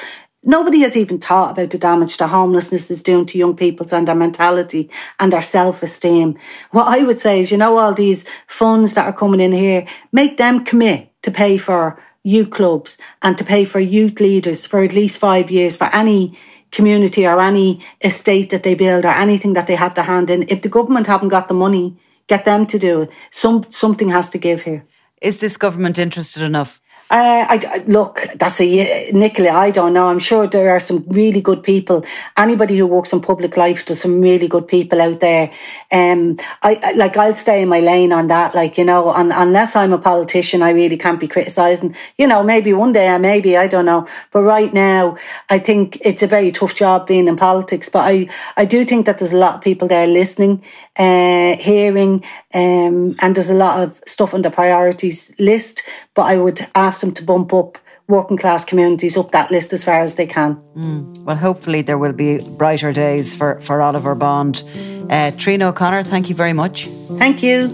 Nobody 0.48 0.82
has 0.82 0.96
even 0.96 1.18
thought 1.18 1.52
about 1.52 1.72
the 1.72 1.80
damage 1.80 2.18
that 2.18 2.28
homelessness 2.28 2.92
is 2.92 3.02
doing 3.02 3.26
to 3.28 3.38
young 3.38 3.56
people's 3.56 3.92
and 3.92 4.08
their 4.08 4.14
mentality 4.14 4.92
and 5.20 5.34
their 5.34 5.42
self 5.42 5.82
esteem. 5.82 6.38
What 6.70 6.88
I 6.88 7.04
would 7.04 7.18
say 7.18 7.40
is, 7.40 7.52
you 7.52 7.58
know, 7.58 7.78
all 7.78 7.94
these 7.94 8.26
funds 8.46 8.94
that 8.94 9.08
are 9.08 9.14
coming 9.14 9.40
in 9.40 9.52
here, 9.52 9.88
make 10.12 10.38
them 10.38 10.64
commit 10.64 11.10
to 11.24 11.32
pay 11.32 11.58
for 11.58 12.00
youth 12.26 12.50
clubs 12.50 12.98
and 13.22 13.38
to 13.38 13.44
pay 13.44 13.64
for 13.64 13.80
youth 13.80 14.20
leaders 14.20 14.66
for 14.66 14.84
at 14.84 14.94
least 14.94 15.20
five 15.20 15.52
years 15.52 15.78
for 15.78 15.90
any 15.94 16.38
community 16.72 17.26
or 17.26 17.40
any 17.40 17.80
estate 18.02 18.50
that 18.50 18.64
they 18.64 18.74
build 18.74 19.06
or 19.06 19.10
anything 19.10 19.54
that 19.54 19.68
they 19.68 19.76
have 19.76 19.94
to 19.94 20.02
hand 20.02 20.30
in. 20.30 20.44
If 20.50 20.64
the 20.64 20.70
government 20.70 21.08
haven't 21.08 21.30
got 21.30 21.48
the 21.48 21.54
money, 21.54 21.96
get 22.28 22.44
them 22.44 22.66
to 22.66 22.80
do 22.80 23.04
it. 23.04 23.12
Some 23.30 23.66
something 23.70 24.10
has 24.10 24.30
to 24.30 24.40
give 24.40 24.64
here. 24.64 24.84
Is 25.22 25.40
this 25.40 25.56
government 25.56 25.98
interested 26.00 26.44
enough? 26.44 26.82
Uh, 27.12 27.46
I, 27.48 27.84
look, 27.86 28.28
that's 28.36 28.60
a 28.60 29.12
Nicola. 29.12 29.52
I 29.52 29.70
don't 29.70 29.94
know. 29.94 30.08
I'm 30.08 30.18
sure 30.18 30.48
there 30.48 30.72
are 30.72 30.80
some 30.80 31.06
really 31.08 31.40
good 31.40 31.62
people. 31.62 32.04
Anybody 32.36 32.78
who 32.78 32.88
works 32.88 33.14
in 33.14 33.22
public 33.22 33.58
life, 33.58 33.86
there's 33.86 34.02
some 34.02 34.22
really 34.22 34.48
good 34.48 34.68
people 34.68 35.00
out 35.00 35.20
there. 35.20 35.52
Um, 35.92 36.38
I 36.64 36.94
like 36.96 37.16
I'll 37.16 37.36
stay 37.36 37.62
in 37.62 37.70
my 37.70 37.80
lane 37.80 38.12
on 38.12 38.28
that. 38.30 38.56
Like 38.56 38.80
you 38.80 38.86
know, 38.86 39.14
and, 39.14 39.32
unless 39.36 39.76
I'm 39.76 39.94
a 39.94 40.00
politician, 40.00 40.64
I 40.64 40.72
really 40.72 40.98
can't 40.98 41.20
be 41.20 41.28
criticising. 41.28 41.96
You 42.18 42.26
know, 42.26 42.42
maybe 42.42 42.74
one 42.74 42.92
day 42.92 43.08
I 43.08 43.20
maybe 43.20 43.56
I 43.56 43.68
don't 43.68 43.86
know. 43.86 44.08
But 44.32 44.42
right 44.42 44.74
now, 44.74 45.16
I 45.52 45.60
think 45.60 46.00
it's 46.02 46.24
a 46.24 46.28
very 46.28 46.52
tough 46.52 46.74
job 46.74 47.06
being 47.06 47.28
in 47.28 47.36
politics. 47.36 47.88
But 47.88 48.06
I 48.10 48.30
I 48.58 48.66
do 48.66 48.84
think 48.84 49.06
that 49.06 49.20
there's 49.20 49.34
a 49.34 49.38
lot 49.38 49.56
of 49.56 49.62
people 49.62 49.88
there 49.88 50.08
listening, 50.08 50.64
uh, 50.98 51.56
hearing, 51.58 52.24
um, 52.56 53.06
and 53.22 53.36
there's 53.36 53.52
a 53.52 53.54
lot 53.54 53.84
of 53.84 54.02
stuff 54.08 54.34
on 54.34 54.42
the 54.42 54.50
priorities 54.50 55.32
list. 55.38 55.84
But 56.16 56.24
I 56.24 56.38
would 56.38 56.62
ask 56.74 56.95
ask 56.96 57.02
them 57.02 57.12
to 57.12 57.26
bump 57.26 57.52
up 57.54 57.78
working 58.08 58.38
class 58.38 58.64
communities 58.64 59.18
up 59.18 59.32
that 59.32 59.52
list 59.52 59.74
as 59.74 59.84
far 59.84 60.00
as 60.00 60.16
they 60.16 60.26
can. 60.26 60.56
Mm. 60.78 61.26
Well, 61.26 61.36
hopefully 61.36 61.82
there 61.82 61.98
will 61.98 62.14
be 62.14 62.40
brighter 62.58 62.94
days 62.94 63.36
for, 63.36 63.60
for 63.60 63.82
Oliver 63.82 64.16
Bond. 64.16 64.64
Uh, 65.10 65.32
Trina 65.32 65.68
O'Connor, 65.68 66.04
thank 66.04 66.30
you 66.30 66.36
very 66.36 66.54
much. 66.54 66.88
Thank 67.18 67.44
you. 67.44 67.68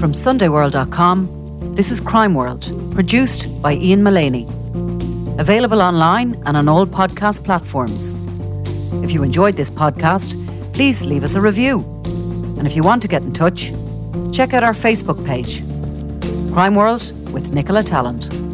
From 0.00 0.12
SundayWorld.com, 0.12 1.74
this 1.74 1.90
is 1.90 2.00
Crime 2.00 2.34
World, 2.34 2.72
produced 2.94 3.60
by 3.60 3.74
Ian 3.74 4.02
Mullaney. 4.02 4.46
Available 5.38 5.82
online 5.82 6.42
and 6.46 6.56
on 6.56 6.68
all 6.68 6.86
podcast 6.86 7.44
platforms. 7.44 8.16
If 9.04 9.12
you 9.12 9.22
enjoyed 9.22 9.56
this 9.56 9.70
podcast, 9.70 10.47
please 10.78 11.04
leave 11.04 11.24
us 11.24 11.34
a 11.34 11.40
review. 11.40 11.80
And 12.56 12.64
if 12.64 12.76
you 12.76 12.84
want 12.84 13.02
to 13.02 13.08
get 13.08 13.22
in 13.22 13.32
touch, 13.32 13.72
check 14.32 14.54
out 14.54 14.62
our 14.62 14.74
Facebook 14.74 15.18
page, 15.26 15.60
Crime 16.52 16.76
World 16.76 17.02
with 17.32 17.52
Nicola 17.52 17.82
Tallant. 17.82 18.47